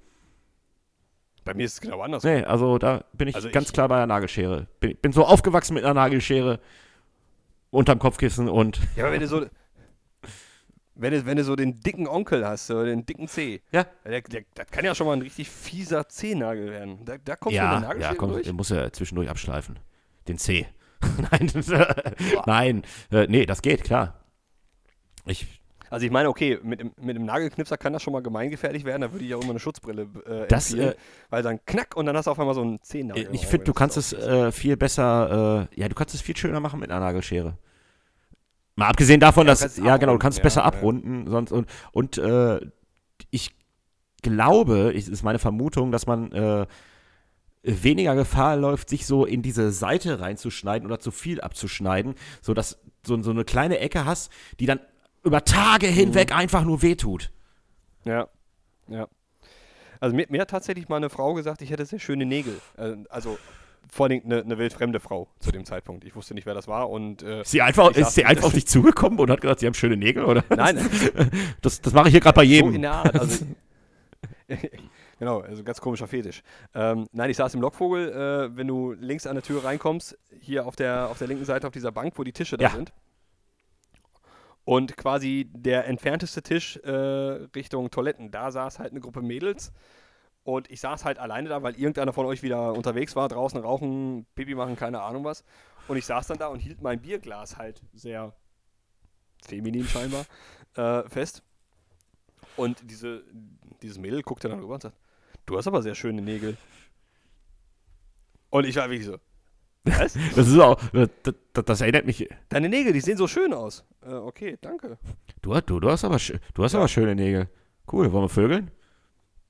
[1.45, 2.23] Bei mir ist es genau anders.
[2.25, 4.69] Nee, also da bin ich Also ganz ich- klar bei der Nagelschere.
[4.81, 6.61] Bin, bin so aufgewachsen mit einer Nagelschere
[7.71, 8.81] unterm Kopfkissen und.
[8.97, 9.47] Ja, aber wenn du so.
[11.03, 13.85] Wenn du, wenn du so den dicken Onkel hast, so den dicken C, Ja.
[14.05, 17.05] der, der, das kann ja schon mal ein richtig fieser Zehennagel werden.
[17.05, 18.45] Da, da mit Ja, der Nagelschere ja, komm, durch.
[18.47, 19.79] den muss er zwischendurch abschleifen.
[20.29, 20.67] Den C.
[21.31, 21.95] Nein, das, äh,
[22.47, 24.21] nein, äh, nee, das geht, klar.
[25.27, 25.47] Ich,
[25.91, 29.03] Also ich meine, okay, mit, dem- mit dem Nagelknipser kann das schon mal gemeingefährlich werden,
[29.03, 30.95] da würde ich auch immer eine Schutzbrille äh, Das, äh,
[31.29, 33.29] weil dann knack und dann hast du auf einmal so einen Zehennagel.
[33.33, 36.61] ich finde, du kannst es äh, viel besser, äh, ja, du kannst es viel schöner
[36.61, 37.59] machen mit einer Nagelschere.
[38.77, 41.69] Mal abgesehen davon, Ja, dass, es ja genau, du kannst es besser abrunden, sonst und,
[41.93, 42.61] und äh,
[43.31, 43.55] ich
[44.23, 46.67] glaube, ich, ist meine Vermutung, dass man äh,
[47.63, 53.21] weniger Gefahr läuft, sich so in diese Seite reinzuschneiden oder zu viel abzuschneiden, sodass so,
[53.23, 54.81] so eine kleine Ecke hast, die dann
[55.23, 55.95] über Tage Mhm.
[55.95, 57.31] hinweg einfach nur wehtut.
[58.05, 58.29] Ja,
[58.89, 59.07] ja.
[60.01, 62.61] Also mir, mir hat tatsächlich mal eine Frau gesagt, ich hätte sehr schöne Nägel.
[62.77, 63.39] Äh, also
[63.95, 66.05] vor allem eine, eine wildfremde Frau zu dem Zeitpunkt.
[66.05, 68.53] Ich wusste nicht, wer das war und äh, Ist sie einfach, ist sie einfach auf
[68.55, 70.43] dich zugekommen und hat gesagt, sie haben schöne Nägel, oder?
[70.49, 70.79] nein,
[71.61, 72.75] Das, das mache ich hier gerade bei so jedem.
[72.75, 73.15] in der Art.
[73.15, 73.45] Also,
[75.19, 76.43] genau, also ganz komischer Fetisch.
[76.75, 78.13] Ähm, nein, ich saß im Lockvogel,
[78.53, 81.67] äh, wenn du links an der Tür reinkommst, hier auf der, auf der linken Seite
[81.67, 82.71] auf dieser Bank, wo die Tische da Ja.
[82.71, 82.93] sind.
[84.65, 89.73] Und quasi der entfernteste Tisch äh, Richtung Toiletten, da saß halt eine Gruppe Mädels.
[90.45, 94.27] Und ich saß halt alleine da, weil irgendeiner von euch wieder unterwegs war, draußen rauchen,
[94.35, 95.45] Pipi machen, keine Ahnung was.
[95.89, 98.35] Und ich saß dann da und hielt mein Bierglas halt sehr
[99.45, 100.27] feminin scheinbar
[100.77, 101.43] äh, fest.
[102.57, 103.23] Und diese,
[103.83, 104.97] dieses Mädel guckte dann rüber und sagt,
[105.47, 106.57] du hast aber sehr schöne Nägel.
[108.51, 109.19] Und ich war wirklich so,
[109.85, 110.15] Was?
[110.37, 110.81] Das ist auch,
[111.23, 112.29] das, das, erinnert mich.
[112.49, 113.85] Deine Nägel, die sehen so schön aus.
[114.05, 114.99] Äh, okay, danke.
[115.41, 116.19] Du, du, du hast aber,
[116.55, 117.49] du hast aber schöne Nägel.
[117.91, 118.71] Cool, wollen wir vögeln?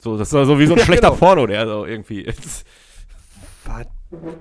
[0.03, 1.19] So, das ist so wie so ein Ja, schlechter genau.
[1.21, 2.25] Porno, der so irgendwie.
[3.63, 3.93] Verdammt.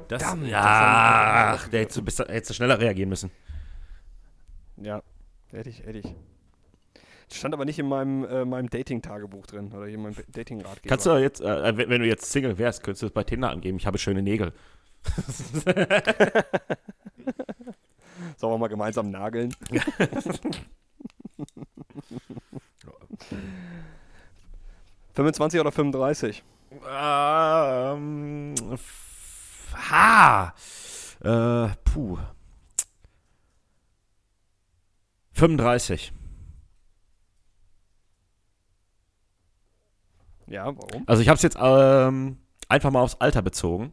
[0.08, 3.30] Das, ja, ach, der hättest du, hättest du schneller reagieren müssen.
[4.78, 5.04] Ja,
[5.52, 6.16] hätte ich, hätte ich.
[7.32, 10.90] Stand aber nicht in meinem, äh, meinem Dating-Tagebuch drin oder in meinem Dating-Ratgeber.
[10.90, 13.52] Kannst du jetzt, äh, wenn, wenn du jetzt Single wärst, könntest du es bei Tinder
[13.52, 14.54] angeben, ich habe schöne Nägel.
[18.38, 19.54] Sollen wir mal gemeinsam nageln?
[25.16, 26.44] ...25 oder 35?
[26.90, 28.56] Ähm,
[29.76, 30.54] ha!
[31.24, 32.18] Äh, puh.
[35.34, 36.14] 35.
[40.48, 41.04] Ja, warum?
[41.08, 42.38] Also ich habe es jetzt ähm,
[42.68, 43.92] einfach mal aufs Alter bezogen.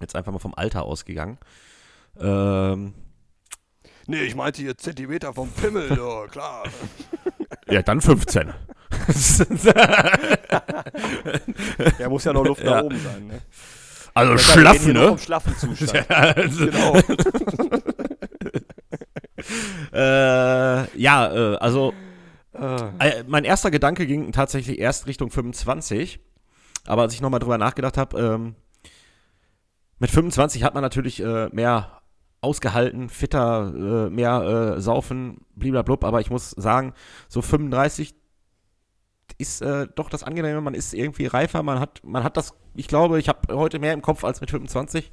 [0.00, 1.38] Jetzt einfach mal vom Alter ausgegangen.
[2.18, 2.94] Ähm,
[4.06, 6.64] Nee, ich meinte hier Zentimeter vom Pimmel, ja, klar.
[7.68, 8.52] ja, dann 15.
[11.98, 12.76] Ja, muss ja noch Luft Ja.
[12.76, 13.40] nach oben sein, ne?
[14.14, 15.08] Also Ja, hier noch ne?
[15.08, 16.06] Vom schlaffen Zustand.
[16.10, 16.96] Also, genau.
[19.92, 21.92] äh, ja, äh, also
[22.52, 22.90] Ah.
[22.98, 26.20] Äh, mein erster Gedanke ging tatsächlich erst Richtung 25.
[26.86, 28.54] Aber als ich nochmal drüber nachgedacht habe, ähm,
[29.98, 32.00] mit 25 hat man natürlich äh, mehr
[32.40, 36.04] ausgehalten, fitter, äh, mehr äh, saufen, bliblablub.
[36.04, 36.94] Aber ich muss sagen,
[37.28, 38.14] so 35
[39.40, 40.60] ist äh, doch das Angenehme.
[40.60, 41.62] Man ist irgendwie reifer.
[41.62, 44.50] Man hat, man hat das, ich glaube, ich habe heute mehr im Kopf als mit
[44.50, 45.10] 25.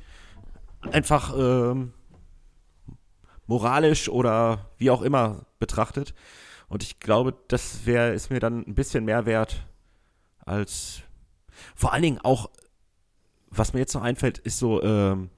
[0.91, 1.93] Einfach ähm,
[3.47, 6.13] moralisch oder wie auch immer betrachtet.
[6.67, 9.65] Und ich glaube, das wäre, ist mir dann ein bisschen mehr wert
[10.45, 11.01] als
[11.75, 12.49] vor allen Dingen auch,
[13.49, 15.29] was mir jetzt noch einfällt, ist so ähm,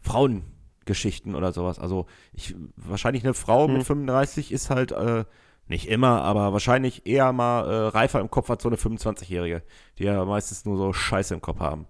[0.00, 1.78] Frauengeschichten oder sowas.
[1.78, 3.74] Also ich wahrscheinlich eine Frau Hm.
[3.74, 5.24] mit 35 ist halt äh,
[5.68, 9.62] nicht immer, aber wahrscheinlich eher mal äh, reifer im Kopf als so eine 25-Jährige,
[9.98, 11.86] die ja meistens nur so Scheiße im Kopf haben.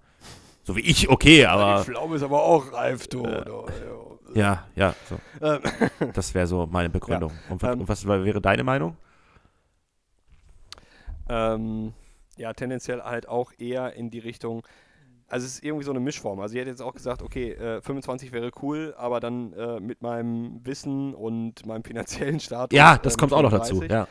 [0.64, 3.24] So wie ich, okay, aber Die Pflaume ist aber auch reif, du.
[3.24, 3.45] Äh,
[4.35, 5.18] ja, ja, so.
[5.41, 5.61] Ähm,
[6.12, 7.33] Das wäre so meine Begründung.
[7.49, 8.97] und, was- ähm, und was wäre deine Meinung?
[11.29, 11.93] ähm,
[12.37, 14.62] ja, tendenziell halt auch eher in die Richtung.
[15.29, 16.41] Also es ist irgendwie so eine Mischform.
[16.41, 20.01] Also ich hätte jetzt auch gesagt, okay, äh, 25 wäre cool, aber dann äh, mit
[20.01, 22.74] meinem Wissen und meinem finanziellen Status.
[22.76, 23.81] Ja, das mit kommt auch noch dazu.
[23.81, 23.91] 35.
[23.91, 24.09] Ja.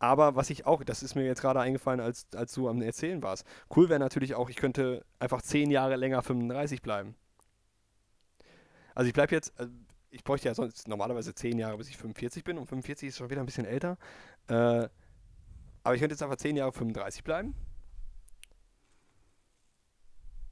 [0.00, 3.22] Aber was ich auch, das ist mir jetzt gerade eingefallen, als, als du am Erzählen
[3.22, 3.46] warst.
[3.74, 7.14] Cool wäre natürlich auch, ich könnte einfach 10 Jahre länger 35 bleiben.
[8.96, 9.68] Also ich bleibe jetzt, äh,
[10.10, 13.30] ich bräuchte ja sonst normalerweise 10 Jahre, bis ich 45 bin und 45 ist schon
[13.30, 13.98] wieder ein bisschen älter.
[14.48, 14.88] Äh,
[15.84, 17.54] aber ich könnte jetzt einfach 10 Jahre 35 bleiben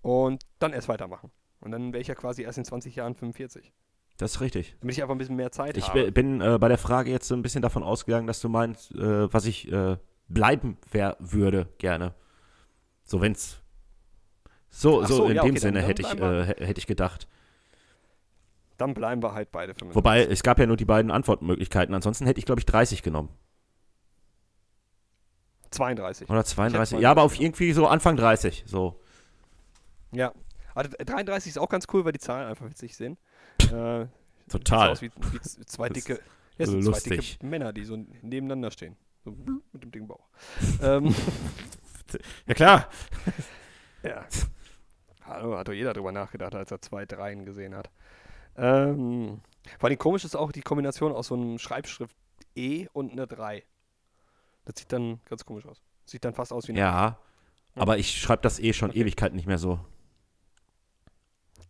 [0.03, 1.31] und dann erst weitermachen.
[1.61, 3.73] Und dann wäre ich ja quasi erst in 20 Jahren 45.
[4.19, 4.77] Das ist richtig.
[4.81, 6.05] Damit ich einfach ein bisschen mehr Zeit Ich habe.
[6.07, 8.93] bi- bin äh, bei der Frage jetzt so ein bisschen davon ausgegangen, dass du meinst,
[8.95, 9.97] äh, was ich äh,
[10.29, 12.15] bleiben wär, würde gerne.
[13.05, 13.59] So, wenn's.
[14.69, 16.79] So, so, so, in ja, dem okay, Sinne dann hätte ich, wir- äh, hä- hätte
[16.79, 17.27] ich gedacht.
[18.79, 19.95] Dann bleiben wir halt beide 35.
[19.97, 21.95] Wobei, es gab ja nur die beiden Antwortmöglichkeiten.
[21.95, 23.29] Ansonsten hätte ich, glaube ich, 30 genommen.
[25.71, 26.29] 32.
[26.29, 26.91] Oder 32.
[26.99, 28.65] 32 Ja, aber auf irgendwie so Anfang 30.
[28.67, 29.01] So.
[30.13, 30.33] Ja.
[30.75, 33.19] Also 33 ist auch ganz cool, weil die Zahlen einfach witzig sind.
[33.61, 34.07] Äh,
[34.49, 34.97] Total.
[34.97, 36.21] Sieht aus wie, wie zwei dicke,
[36.59, 38.97] ja, sind zwei dicke Männer, die so nebeneinander stehen.
[39.25, 39.31] So
[39.73, 40.29] mit dem dicken Bauch.
[40.83, 41.15] ähm,
[42.47, 42.89] Ja, klar.
[44.03, 44.27] ja.
[45.25, 47.91] Hallo, hat doch jeder drüber nachgedacht, als er zwei Dreien gesehen hat.
[48.57, 49.41] Ähm,
[49.79, 52.17] vor allem komisch ist auch die Kombination aus so einem Schreibschrift
[52.55, 53.65] E und einer 3.
[54.65, 55.83] Das sieht dann ganz komisch aus.
[56.05, 57.19] Sieht dann fast aus wie eine Ja.
[57.75, 59.01] Aber ich schreibe das eh schon Okay.
[59.01, 59.81] Ewigkeiten nicht mehr so.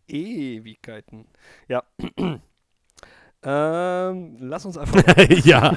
[0.09, 1.27] Ewigkeiten.
[1.69, 1.83] Ja.
[3.43, 5.03] ähm, lass uns einfach.
[5.45, 5.77] ja.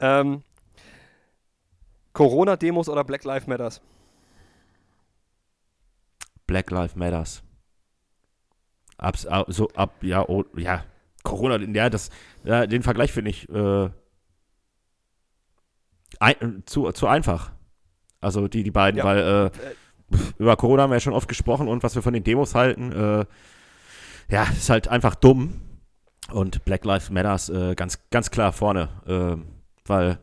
[0.00, 0.42] ähm,
[2.12, 3.80] Corona-Demos oder Black Lives Matters?
[6.46, 7.42] Black Lives Matters.
[8.98, 10.84] Abs, ab, so ab, ja, oh, ja.
[11.22, 12.10] Corona, ja, das,
[12.44, 13.90] ja, den Vergleich finde ich äh,
[16.20, 17.52] ein, zu, zu einfach.
[18.20, 19.04] Also die, die beiden, Ja.
[19.04, 19.74] weil äh, Äh,
[20.38, 22.92] über Corona haben wir ja schon oft gesprochen und was wir von den Demos halten,
[22.92, 23.24] äh,
[24.28, 25.60] ja, ist halt einfach dumm.
[26.32, 29.36] Und Black Lives Matters äh, ganz, ganz klar vorne, äh,
[29.86, 30.18] weil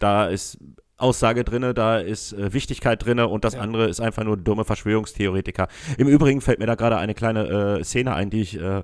[0.00, 0.58] da ist
[0.98, 3.60] Aussage drinne, da ist äh, Wichtigkeit drinne und das Ja.
[3.60, 5.68] andere ist einfach nur dumme Verschwörungstheoretiker.
[5.98, 8.82] Im Übrigen fällt mir da gerade eine kleine äh, Szene ein, die ich äh,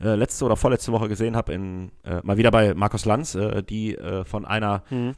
[0.00, 1.58] äh, letzte oder vorletzte Woche gesehen habe,
[2.22, 3.36] mal wieder bei Markus Lanz,
[3.68, 5.12] die von einer hm.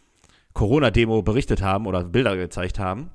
[0.55, 3.11] Corona-Demo berichtet haben oder Bilder gezeigt haben.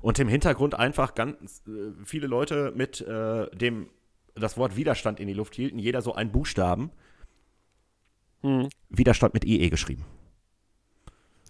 [0.00, 3.88] Und im Hintergrund einfach ganz äh, viele Leute mit äh, dem
[4.34, 6.90] das Wort Widerstand in die Luft hielten, jeder so einen Buchstaben.
[8.42, 8.68] Hm.
[8.90, 10.04] Widerstand mit IE geschrieben.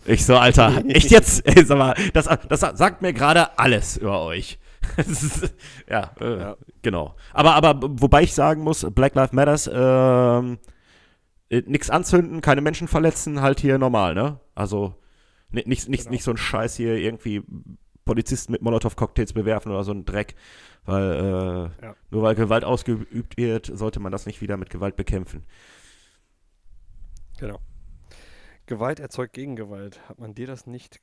[0.05, 1.45] Ich so, Alter, echt jetzt?
[1.47, 4.59] Ey, sag mal, das, das sagt mir gerade alles über euch.
[4.99, 5.53] ist,
[5.91, 6.57] ja, äh, Ja.
[6.83, 7.17] genau.
[7.33, 10.59] Aber, aber wobei ich sagen muss, Black Lives Matters, ähm,
[11.51, 14.39] äh, nix anzünden, keine Menschen verletzen, halt hier normal, ne?
[14.55, 14.95] Also
[15.51, 16.11] ni- nicht, nicht, Genau.
[16.13, 17.43] nicht so ein Scheiß hier irgendwie
[18.07, 20.35] Polizisten mit Molotow-Cocktails bewerfen oder so ein Dreck.
[20.87, 21.97] Weil äh, Ja.
[22.11, 25.45] nur weil Gewalt ausgeübt wird, sollte man das nicht wieder mit Gewalt bekämpfen.
[27.39, 27.61] Genau.
[28.67, 30.01] Gewalt erzeugt Gegengewalt.
[30.09, 31.01] Hat man dir das nicht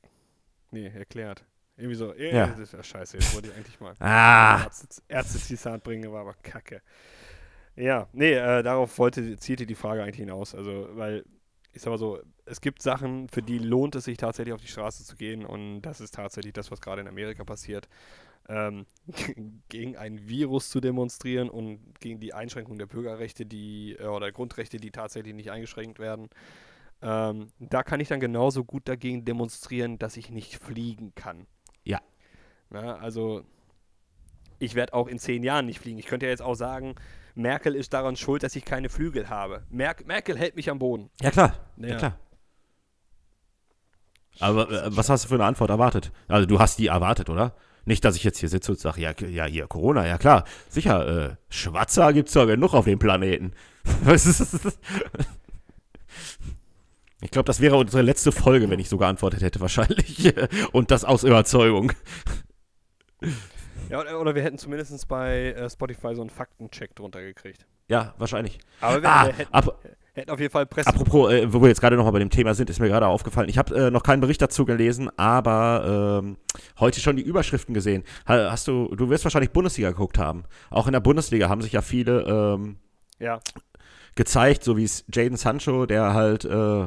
[0.70, 1.44] nee, erklärt?
[1.76, 2.46] Irgendwie so, äh, Ja.
[2.48, 6.34] das ist ja scheiße, jetzt wollte ich eigentlich mal Ah, Ärzte, Ärzte bringen, war aber
[6.34, 6.82] kacke.
[7.76, 10.54] Ja, nee, äh, darauf wollte, zielte die Frage eigentlich hinaus.
[10.54, 11.24] Also, weil,
[11.74, 14.68] ich sag mal so, es gibt Sachen, für die lohnt es sich tatsächlich auf die
[14.68, 17.88] Straße zu gehen und das ist tatsächlich das, was gerade in Amerika passiert.
[18.48, 18.86] Ähm,
[19.68, 24.76] gegen ein Virus zu demonstrieren und gegen die Einschränkung der Bürgerrechte, die, äh, oder Grundrechte,
[24.76, 26.28] die tatsächlich nicht eingeschränkt werden.
[27.02, 31.46] Ähm, da kann ich dann genauso gut dagegen demonstrieren, dass ich nicht fliegen kann.
[31.82, 32.00] Ja.
[32.70, 33.44] Na, also,
[34.58, 35.98] ich werde auch in zehn Jahren nicht fliegen.
[35.98, 36.94] Ich könnte ja jetzt auch sagen,
[37.34, 39.64] Merkel ist daran schuld, dass ich keine Flügel habe.
[39.70, 41.10] Merk Merkel hält mich am Boden.
[41.20, 41.96] ja klar, ja, Ja.
[41.98, 42.18] klar.
[44.40, 46.10] Aber äh, was hast du für eine Antwort erwartet?
[46.28, 47.54] Also du hast die erwartet, oder?
[47.84, 50.44] Nicht, dass ich jetzt hier sitze und sage, ja, ja, hier, Corona, ja klar.
[50.68, 53.52] Sicher, äh, Schwatzer gibt's ja genug auf dem Planeten.
[57.20, 60.34] Ich glaube, das wäre unsere letzte Folge, wenn ich so geantwortet hätte, wahrscheinlich.
[60.72, 61.92] Und das aus Überzeugung.
[63.90, 67.66] Ja, oder- wir hätten zumindest bei äh, Spotify so einen Faktencheck drunter gekriegt.
[67.88, 68.58] Ja, wahrscheinlich.
[68.80, 69.78] Aber wir, Ah, wir hätten, ap
[70.14, 70.88] hätten auf jeden Fall Presse.
[70.88, 73.48] apropos, äh, wo wir jetzt gerade nochmal bei dem Thema sind, ist mir gerade aufgefallen.
[73.48, 76.36] Ich habe äh, noch keinen Bericht dazu gelesen, aber ähm,
[76.80, 78.04] heute schon die Überschriften gesehen.
[78.26, 80.44] Ha- Hast du, du wirst wahrscheinlich Bundesliga geguckt haben.
[80.70, 82.76] Auch in der Bundesliga haben sich ja viele ähm,
[83.18, 83.40] Ja,
[84.14, 86.86] gezeigt, so wie es Jaden Sancho, der halt, äh.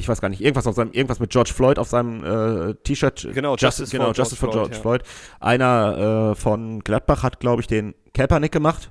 [0.00, 3.28] Ich weiß gar nicht, irgendwas auf seinem, irgendwas mit George Floyd auf seinem äh, T-Shirt.
[3.32, 5.40] Genau, Just, Justice genau, for Justice for George George Floyd, Floyd.
[5.40, 8.90] Einer äh, von Gladbach hat, glaube ich, den Kaepernick gemacht.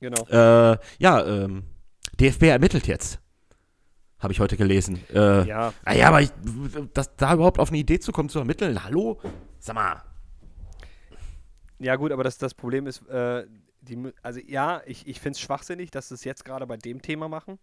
[0.00, 0.24] genau.
[0.28, 1.64] Äh, ja, ähm,
[2.18, 3.20] DFB ermittelt jetzt.
[4.18, 5.00] Habe ich heute gelesen.
[5.12, 6.30] Äh, Ja, Ah ja, aber ich,
[6.94, 9.20] das, da überhaupt auf eine Idee zu kommen, zu ermitteln, hallo?
[9.58, 10.02] Sag mal.
[11.78, 13.44] ja gut, aber das, das Problem ist, äh,
[13.80, 17.02] die, also ja, ich, ich finde es schwachsinnig, dass sie es jetzt gerade bei dem
[17.02, 17.58] Thema machen.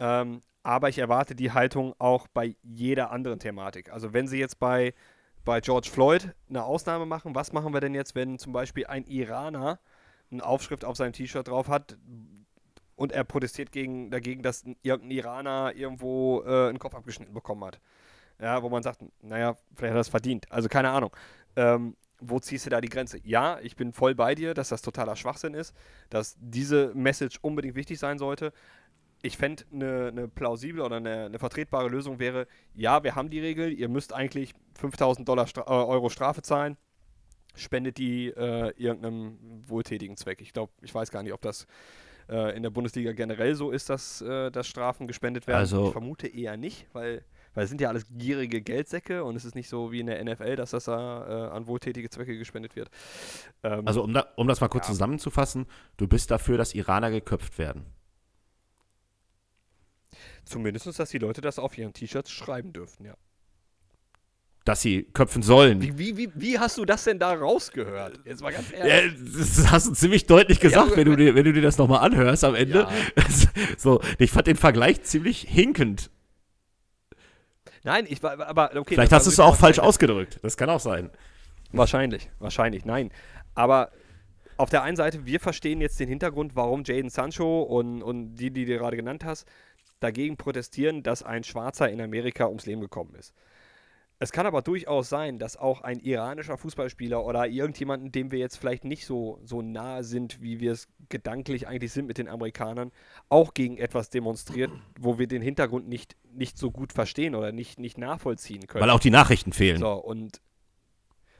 [0.00, 3.90] Ähm, aber ich erwarte die Haltung auch bei jeder anderen Thematik.
[3.92, 4.94] Also wenn sie jetzt bei,
[5.44, 9.04] bei George Floyd eine Ausnahme machen, was machen wir denn jetzt, wenn zum Beispiel ein
[9.04, 9.80] Iraner
[10.30, 11.96] eine Aufschrift auf seinem T-Shirt drauf hat
[12.96, 17.64] und er protestiert gegen, dagegen, dass ein- irgendein Iraner irgendwo äh, einen Kopf abgeschnitten bekommen
[17.64, 17.80] hat?
[18.40, 20.50] Ja, wo man sagt, naja, vielleicht hat er das verdient.
[20.52, 21.10] Also keine Ahnung.
[21.56, 23.20] Ähm, wo ziehst du da die Grenze?
[23.24, 25.74] Ja, ich bin voll bei dir, dass das totaler Schwachsinn ist,
[26.10, 28.52] dass diese Message unbedingt wichtig sein sollte.
[29.22, 33.40] Ich fände eine ne plausible oder eine, eine vertretbare Lösung wäre, ja, wir haben die
[33.40, 36.76] Regel, ihr müsst eigentlich 5000 Dollar Stra äh, Euro Strafe zahlen,
[37.56, 40.40] spendet die äh, irgendeinem wohltätigen Zweck.
[40.40, 41.66] Ich glaube, ich weiß gar nicht, ob das
[42.28, 45.58] äh, in der Bundesliga generell so ist, dass, äh, dass Strafen gespendet werden.
[45.58, 49.44] Also- ich vermute eher nicht, weil, weil es sind ja alles gierige Geldsäcke und es
[49.44, 52.76] ist nicht so wie in der NFL, dass das da äh, an wohltätige Zwecke gespendet
[52.76, 52.88] wird.
[53.64, 54.92] Ähm, Also, um, da, um das mal kurz Ja.
[54.92, 55.66] zusammenzufassen,
[55.96, 57.86] du bist dafür, dass Iraner geköpft werden.
[60.48, 63.14] Zumindest, dass die Leute das auf ihren T-Shirts schreiben dürften, ja.
[64.64, 65.80] Dass sie köpfen sollen.
[65.80, 68.20] Wie, wie, wie, wie hast du das denn da rausgehört?
[68.26, 69.14] Jetzt mal ganz Ja, ehrlich.
[69.34, 72.04] das hast du ziemlich deutlich gesagt, Ja, wenn, du dir, wenn du dir das nochmal
[72.04, 72.80] anhörst am Ende.
[72.80, 72.90] Ja.
[73.78, 76.10] so, ich fand den Vergleich ziemlich hinkend.
[77.84, 78.94] Nein, ich war, aber okay.
[78.94, 80.38] Vielleicht hast du es auch falsch ausgedrückt.
[80.42, 81.10] Das kann auch sein.
[81.72, 83.10] Wahrscheinlich, wahrscheinlich, nein.
[83.54, 83.90] Aber
[84.58, 88.50] auf der einen Seite, wir verstehen jetzt den Hintergrund, warum Jaden Sancho und, und die,
[88.50, 89.46] die du gerade genannt hast,
[90.00, 93.34] dagegen protestieren, dass ein Schwarzer in Amerika ums Leben gekommen ist.
[94.20, 98.56] Es kann aber durchaus sein, dass auch ein iranischer Fußballspieler oder irgendjemanden, dem wir jetzt
[98.56, 102.90] vielleicht nicht so, so nahe sind, wie wir es gedanklich eigentlich sind mit den Amerikanern,
[103.28, 107.78] auch gegen etwas demonstriert, wo wir den Hintergrund nicht, nicht so gut verstehen oder nicht,
[107.78, 108.82] nicht nachvollziehen können.
[108.82, 109.78] Weil auch die Nachrichten fehlen.
[109.78, 110.40] So, und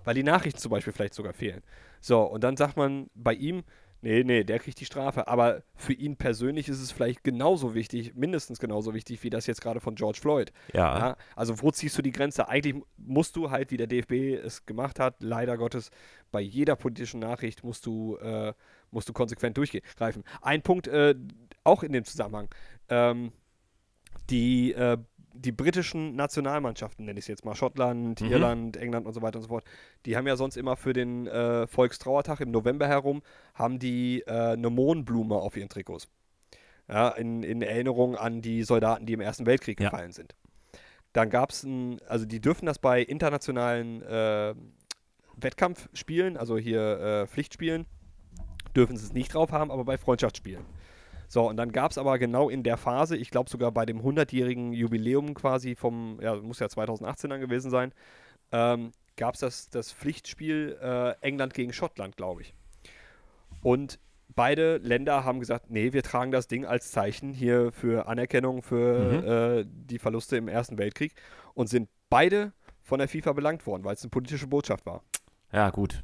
[0.04, 1.62] weil die Nachrichten zum Beispiel vielleicht sogar fehlen.
[2.00, 3.64] So, und dann sagt man bei ihm,
[4.00, 5.28] nee, nee, der kriegt die Strafe.
[5.28, 9.60] Aber für ihn persönlich ist es vielleicht genauso wichtig, mindestens genauso wichtig, wie das jetzt
[9.60, 10.52] gerade von George Floyd.
[10.72, 10.98] Ja.
[10.98, 12.48] Ja, also wo ziehst du die Grenze?
[12.48, 15.90] Eigentlich musst du halt, wie der DFB es gemacht hat, leider Gottes,
[16.30, 18.52] bei jeder politischen Nachricht musst du, äh,
[18.90, 20.24] musst du konsequent durchgreifen.
[20.42, 21.14] Ein Punkt äh,
[21.64, 22.48] auch in dem Zusammenhang.
[22.88, 23.32] Ähm,
[24.30, 24.98] die äh,
[25.38, 28.30] die britischen Nationalmannschaften, nenne ich es jetzt mal, Schottland, mhm.
[28.30, 29.64] Irland, England und so weiter und so fort,
[30.04, 33.22] die haben ja sonst immer für den äh, Volkstrauertag im November herum,
[33.54, 36.08] haben die äh, eine Mohnblume auf ihren Trikots.
[36.88, 39.90] Ja, in, in Erinnerung an die Soldaten, die im Ersten Weltkrieg ja.
[39.90, 40.34] gefallen sind.
[41.12, 44.54] Dann gab es ein, also die dürfen das bei internationalen äh,
[45.36, 47.86] Wettkampfspielen, also hier äh, Pflichtspielen,
[48.74, 50.64] dürfen sie es nicht drauf haben, aber bei Freundschaftsspielen.
[51.28, 54.00] So, und dann gab es aber genau in der Phase, ich glaube sogar bei dem
[54.00, 57.92] 100-jährigen Jubiläum quasi vom, ja, muss ja 2018 dann gewesen sein,
[58.50, 62.54] ähm, gab es das, das Pflichtspiel äh, England gegen Schottland, glaube ich.
[63.62, 63.98] Und
[64.34, 68.98] beide Länder haben gesagt, nee, wir tragen das Ding als Zeichen hier für Anerkennung für
[68.98, 69.28] mhm.
[69.28, 71.14] äh, die Verluste im Ersten Weltkrieg
[71.54, 72.52] und sind beide
[72.82, 75.02] von der FIFA belangt worden, weil es eine politische Botschaft war.
[75.52, 76.02] Ja, gut.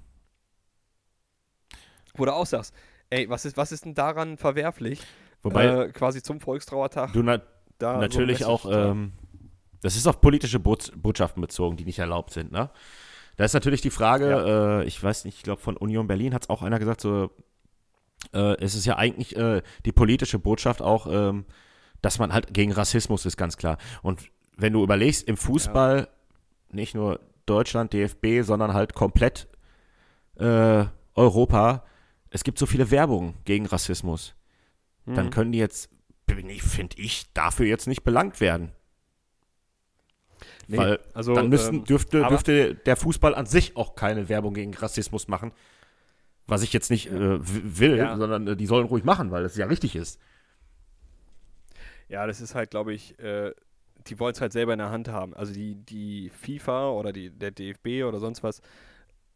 [2.15, 2.75] Wo du auch sagst,
[3.15, 5.01] ey, was ist, was ist denn daran verwerflich?
[5.43, 7.13] Wobei, äh, quasi zum Volkstrauertag.
[7.13, 7.41] Du na
[7.81, 9.13] natürlich so auch, ähm,
[9.83, 12.71] das ist auf politische Bot Botschaften bezogen, die nicht erlaubt sind, ne?
[13.37, 14.81] Da ist natürlich die Frage, ja.
[14.81, 17.31] äh, ich weiß nicht, ich glaube von Union Berlin hat es auch einer gesagt, so
[18.33, 21.45] äh, es ist ja eigentlich äh, die politische Botschaft auch, ähm,
[22.01, 23.79] dass man halt gegen Rassismus ist, ganz klar.
[24.03, 26.07] Und wenn du überlegst, im Fußball, ja.
[26.71, 29.49] nicht nur Deutschland, DFB, sondern halt komplett
[30.37, 30.85] äh,
[31.15, 31.85] Europa,
[32.35, 34.35] es gibt so viele Werbungen gegen Rassismus.
[35.05, 35.15] Mhm.
[35.15, 35.89] Dann können die jetzt,
[36.29, 38.73] finde ich, dafür jetzt nicht belangt werden.
[40.67, 44.53] Nee, Weil also, dann müssten, ähm, dürfte, dürfte der Fußball an sich auch keine Werbung
[44.53, 45.53] gegen Rassismus machen,
[46.49, 48.17] was ich jetzt nicht äh, will, ja.
[48.17, 50.19] sondern äh, die sollen ruhig machen, weil das ja richtig ist.
[52.09, 53.53] Ja, das ist halt, glaube ich, äh,
[54.09, 55.35] die wollen es halt selber in der Hand haben.
[55.35, 58.61] Also die, die FIFA oder die, der DFB oder sonst was,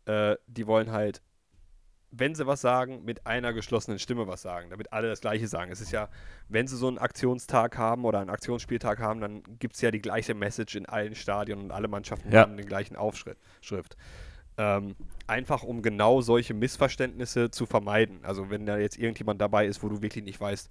[0.07, 1.23] äh, die wollen halt,
[2.11, 5.71] wenn sie was sagen, mit einer geschlossenen Stimme was sagen, damit alle das Gleiche sagen.
[5.71, 6.09] Es ist ja,
[6.49, 10.01] wenn sie so einen Aktionstag haben oder einen Aktionsspieltag haben, dann gibt es ja die
[10.01, 12.43] gleiche Message in allen Stadien und alle Mannschaften ja.
[12.43, 13.97] haben den gleichen Aufschrift.
[14.57, 14.97] Ähm,
[15.29, 18.25] einfach um genau solche Missverständnisse zu vermeiden.
[18.25, 20.69] Also wenn da jetzt irgendjemand dabei ist, wo du wirklich nicht weißt,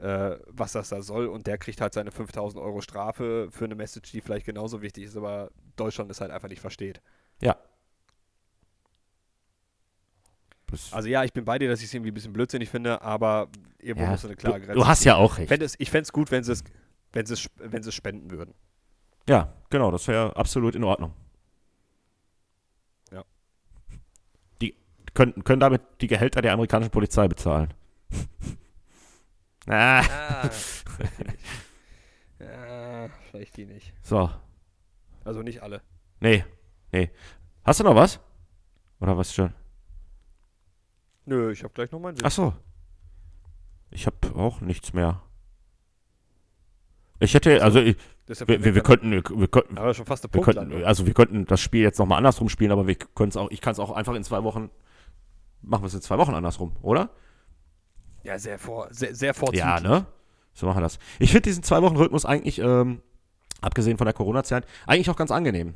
[0.00, 3.76] äh, was das da soll und der kriegt halt seine 5000 Euro Strafe für eine
[3.76, 7.00] Message, die vielleicht genauso wichtig ist, aber Deutschland es halt einfach nicht versteht.
[7.40, 7.56] Ja.
[10.92, 13.48] Also ja, ich bin bei dir, dass ich es irgendwie ein bisschen blödsinnig finde, aber
[13.78, 14.74] irgendwo ja, muss eine klare Grenze.
[14.74, 15.50] Du hast ja auch recht.
[15.50, 16.64] Es, ich fände es gut, wenn sie es
[17.12, 17.26] wenn
[17.58, 18.54] wenn spenden würden.
[19.28, 21.12] Ja, genau, das wäre absolut in Ordnung.
[25.14, 27.72] können, können damit die Gehälter der amerikanischen Polizei bezahlen.
[29.66, 30.02] ah.
[30.02, 30.50] ah
[32.38, 33.92] ja, vielleicht die nicht.
[34.02, 34.30] So.
[35.24, 35.82] Also nicht alle.
[36.20, 36.44] Nee,
[36.92, 37.10] nee.
[37.64, 38.20] Hast du noch was?
[39.00, 39.52] Oder was schon?
[41.26, 42.54] Nö, ich habe gleich noch meinen Ach so.
[43.90, 45.22] Ich habe auch nichts mehr.
[47.18, 47.96] Ich hätte, also ich,
[48.26, 51.44] wir, wir, wir, könnten, wir, wir könnten, aber schon fast wir könnten, also wir könnten
[51.44, 53.90] das Spiel jetzt nochmal andersrum spielen, aber wir können es auch, ich kann es auch
[53.90, 54.70] einfach in zwei Wochen
[55.62, 57.10] machen wir es in zwei Wochen andersrum, oder?
[58.22, 59.64] Ja, sehr, vor, sehr, sehr vorzüglich.
[59.64, 60.06] Ja, ne?
[60.52, 60.98] So machen wir das.
[61.18, 63.02] Ich finde diesen Zwei-Wochen-Rhythmus eigentlich, ähm,
[63.60, 65.74] abgesehen von der Corona-Zeit, eigentlich auch ganz angenehm,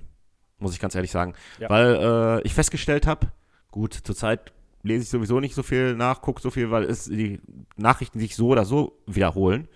[0.58, 1.34] muss ich ganz ehrlich sagen.
[1.58, 1.70] Ja.
[1.70, 3.28] Weil äh, ich festgestellt habe,
[3.70, 4.52] gut, zurzeit
[4.84, 7.40] lese ich sowieso nicht so viel nach, gucke so viel, weil es die
[7.76, 9.66] Nachrichten sich so oder so wiederholen.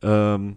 [0.00, 0.56] Ähm,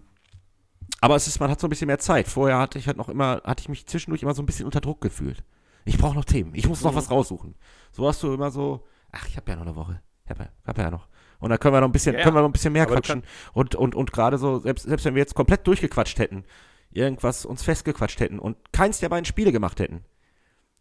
[1.00, 2.28] aber es ist, man hat so ein bisschen mehr Zeit.
[2.28, 4.80] Vorher hatte ich halt noch immer, hatte ich mich zwischendurch immer so ein bisschen unter
[4.80, 5.44] Druck gefühlt.
[5.84, 6.54] Ich brauche noch Themen.
[6.54, 7.54] Ich muss noch was raussuchen.
[7.92, 10.00] So hast du immer so, ach, ich habe ja noch eine Woche.
[10.24, 11.08] Ich habe ja, hab ja noch.
[11.38, 13.22] Und dann können wir noch ein bisschen, ja, können wir noch ein bisschen mehr quatschen.
[13.52, 16.44] Und, und, und gerade so, selbst, selbst wenn wir jetzt komplett durchgequatscht hätten,
[16.90, 20.04] irgendwas uns festgequatscht hätten und keins der beiden Spiele gemacht hätten,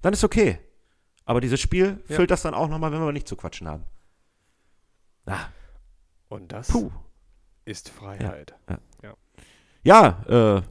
[0.02, 0.60] dann ist okay.
[1.26, 2.16] Aber dieses Spiel ja.
[2.16, 3.84] füllt das dann auch nochmal, wenn wir nicht zu quatschen haben.
[5.26, 5.48] Ah.
[6.30, 6.92] Und das Puh.
[7.66, 8.56] ist Freiheit.
[8.70, 8.78] Ja,
[9.84, 10.24] ja.
[10.30, 10.62] ja äh,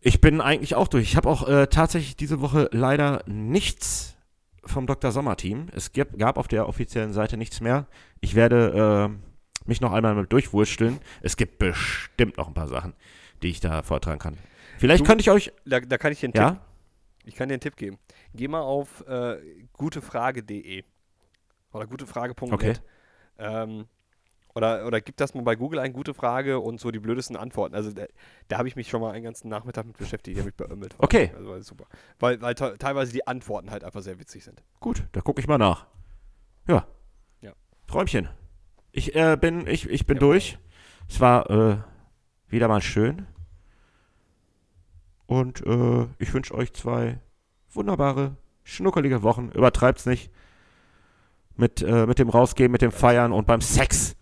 [0.00, 1.04] ich bin eigentlich auch durch.
[1.04, 4.16] Ich habe auch äh, tatsächlich diese Woche leider nichts
[4.64, 5.10] vom Dr.
[5.10, 5.68] Sommer-Team.
[5.74, 7.86] Es gab, gab, auf der offiziellen Seite nichts mehr.
[8.20, 11.00] Ich werde äh, mich noch einmal mit durchwursteln.
[11.22, 12.94] Es gibt bestimmt noch ein paar Sachen,
[13.42, 14.38] die ich da vortragen kann.
[14.78, 15.52] Vielleicht du, könnte ich euch.
[15.64, 16.50] Da, da kann ich einen ja?
[16.50, 16.60] Tipp.
[17.24, 17.98] Ich kann dir einen Tipp geben.
[18.38, 19.36] Geh mal auf äh,
[19.72, 20.84] gutefrage.de
[21.72, 22.52] oder gutefrage.net.
[22.52, 22.74] Okay.
[23.36, 23.86] Ähm,
[24.54, 27.74] oder, oder gib das mal bei Google ein, gute Frage und so die blödesten Antworten.
[27.74, 28.04] Also da,
[28.46, 30.94] da habe ich mich schon mal einen ganzen Nachmittag mit beschäftigt, der mich beömmelt.
[30.98, 31.32] Okay.
[31.34, 31.86] Also war super.
[32.20, 34.62] Weil, weil teilweise die Antworten halt einfach sehr witzig sind.
[34.78, 35.88] Gut, da gucke ich mal nach.
[36.68, 36.86] Ja.
[37.40, 37.54] Ja.
[37.88, 38.28] Träumchen.
[38.92, 40.58] Ich äh, bin, ich, ich bin ja, durch.
[41.08, 41.78] Es war äh,
[42.46, 43.26] wieder mal schön.
[45.26, 47.18] Und äh, ich wünsche euch zwei
[47.72, 49.50] wunderbare, schnuckelige Wochen.
[49.50, 50.30] Übertreibt's nicht.
[51.56, 54.16] Mit, äh, mit dem Rausgehen, mit dem Feiern und beim Sex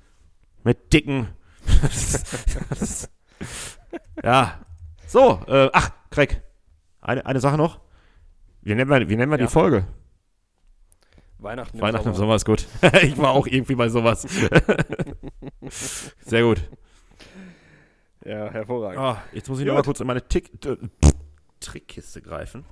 [0.65, 1.29] mit dicken.
[4.25, 4.61] Ja.
[5.07, 6.43] So, äh, ach, Craig.
[7.01, 7.81] Eine, eine Sache noch.
[8.63, 9.47] Wie nennen wir, wie nennen wir Ja.
[9.47, 9.87] die Folge?
[11.39, 12.67] Weihnachten, Weihnachten im Sommer ist gut.
[13.03, 14.23] ich war auch irgendwie bei sowas.
[16.25, 16.69] Sehr gut.
[18.25, 18.99] Ja, hervorragend.
[18.99, 19.69] Ah, jetzt muss ich Gut.
[19.69, 20.51] noch mal kurz in meine Tick
[21.61, 22.65] Trickkiste greifen.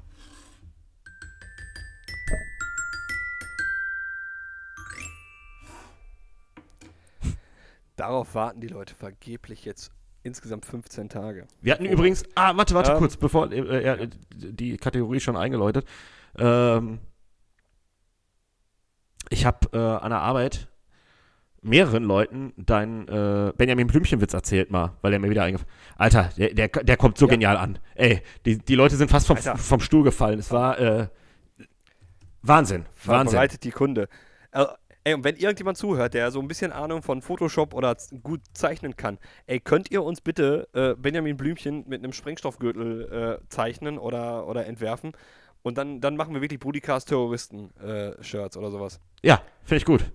[7.96, 9.92] Darauf warten die Leute vergeblich jetzt
[10.22, 11.46] insgesamt 15 Tage.
[11.60, 11.90] Wir hatten Oh.
[11.90, 12.98] übrigens, ah, warte, warte Ähm.
[12.98, 15.86] kurz, bevor äh, er die Kategorie schon eingeläutet.
[16.38, 16.98] Ähm,
[19.30, 20.68] ich habe äh, an der Arbeit
[21.62, 26.52] mehreren Leuten deinen äh, Benjamin Blümchen-Witz erzählt mal, weil er mir wieder eingefallen Alter, der,
[26.52, 27.30] der, der kommt so Ja.
[27.30, 27.78] genial an.
[27.94, 29.56] Ey, die, die Leute sind fast vom, Alter.
[29.56, 30.38] vom Stuhl gefallen.
[30.38, 31.08] Es war äh,
[32.42, 33.30] Wahnsinn, Wahnsinn.
[33.30, 34.08] Verbreitet die Kunde.
[34.52, 34.66] Äh,
[35.04, 38.96] ey, und wenn irgendjemand zuhört, der so ein bisschen Ahnung von Photoshop oder gut zeichnen
[38.96, 44.46] kann, ey, könnt ihr uns bitte äh, Benjamin Blümchen mit einem Sprengstoffgürtel äh, zeichnen oder,
[44.48, 45.12] oder entwerfen?
[45.62, 49.00] Und dann, dann machen wir wirklich Brudicast Terroristen-Shirts oder sowas.
[49.22, 50.10] Ja, finde ich gut.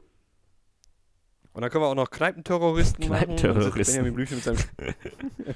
[1.53, 3.35] Und dann können wir auch noch Kneipenterroristen machen.
[3.35, 3.95] Kneipenterroristen.
[3.95, 4.59] Benjamin Blümchen mit seinem,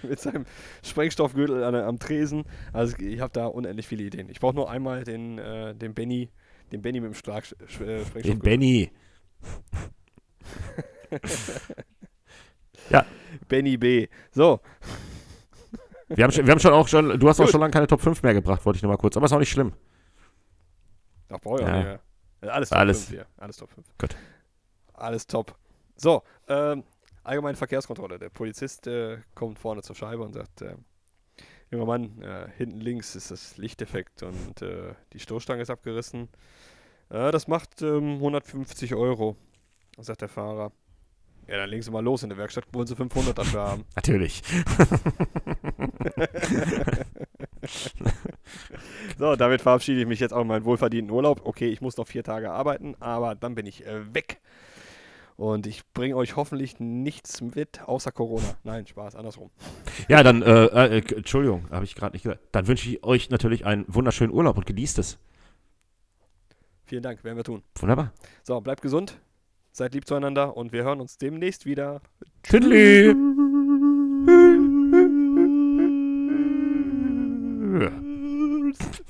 [0.10, 0.46] mit seinem
[0.84, 2.46] Sprengstoffgürtel an, am Tresen.
[2.74, 4.30] Also ich habe da unendlich viele Ideen.
[4.30, 6.30] Ich brauche nur einmal den, äh, den Benny,
[6.72, 8.44] den Benny mit dem Schlag, äh, Den Sprengstoffgürtel.
[12.90, 13.04] Benny.
[13.48, 14.08] Benny B.
[14.32, 14.60] So,
[16.10, 17.52] Wir haben, schon, wir haben schon auch schon, du hast auch Gut.
[17.52, 19.16] schon lange keine Top 5 mehr gebracht, wollte ich nur mal kurz.
[19.18, 19.74] Aber ist auch nicht schlimm.
[21.28, 21.76] da brauche ich auch Ja.
[21.76, 22.00] nicht mehr.
[22.44, 23.06] Ja, Alles Top Alles.
[23.06, 23.26] 5 hier.
[23.38, 23.88] Alles Top 5.
[23.98, 24.16] Gut.
[24.94, 25.56] Alles top.
[25.96, 26.84] So, ähm,
[27.24, 28.20] allgemeine Verkehrskontrolle.
[28.20, 30.76] Der Polizist äh, kommt vorne zur Scheibe und sagt, äh,
[31.72, 36.30] junger Mann, äh, hinten links ist das Licht defekt und äh, die Stoßstange ist abgerissen.
[37.14, 39.38] Äh, das macht ähm, 150 Euro,
[40.00, 40.72] sagt der Fahrer.
[41.48, 43.86] Ja, dann legen Sie mal los in der Werkstatt, wollen Sie 500 dafür haben.
[43.96, 44.42] Natürlich.
[49.18, 51.42] So, damit verabschiede ich mich jetzt auch in meinen wohlverdienten Urlaub.
[51.46, 54.42] Okay, ich muss noch vier Tage arbeiten, aber dann bin ich äh, weg.
[55.38, 58.56] Und ich bringe euch hoffentlich nichts mit, außer Corona.
[58.64, 59.50] Nein, Spaß, andersrum.
[60.10, 62.42] Ja, dann, äh, äh, Entschuldigung, habe ich gerade nicht gesagt.
[62.52, 65.20] Dann wünsche ich euch natürlich einen wunderschönen Urlaub und genießt es.
[66.86, 67.64] Vielen Dank, werden wir tun.
[67.80, 68.14] Wunderbar.
[68.44, 69.20] So, bleibt gesund,
[69.72, 72.02] seid lieb zueinander und wir hören uns demnächst wieder.
[72.44, 73.16] Tschüss.
[78.78, 79.04] Tschüss.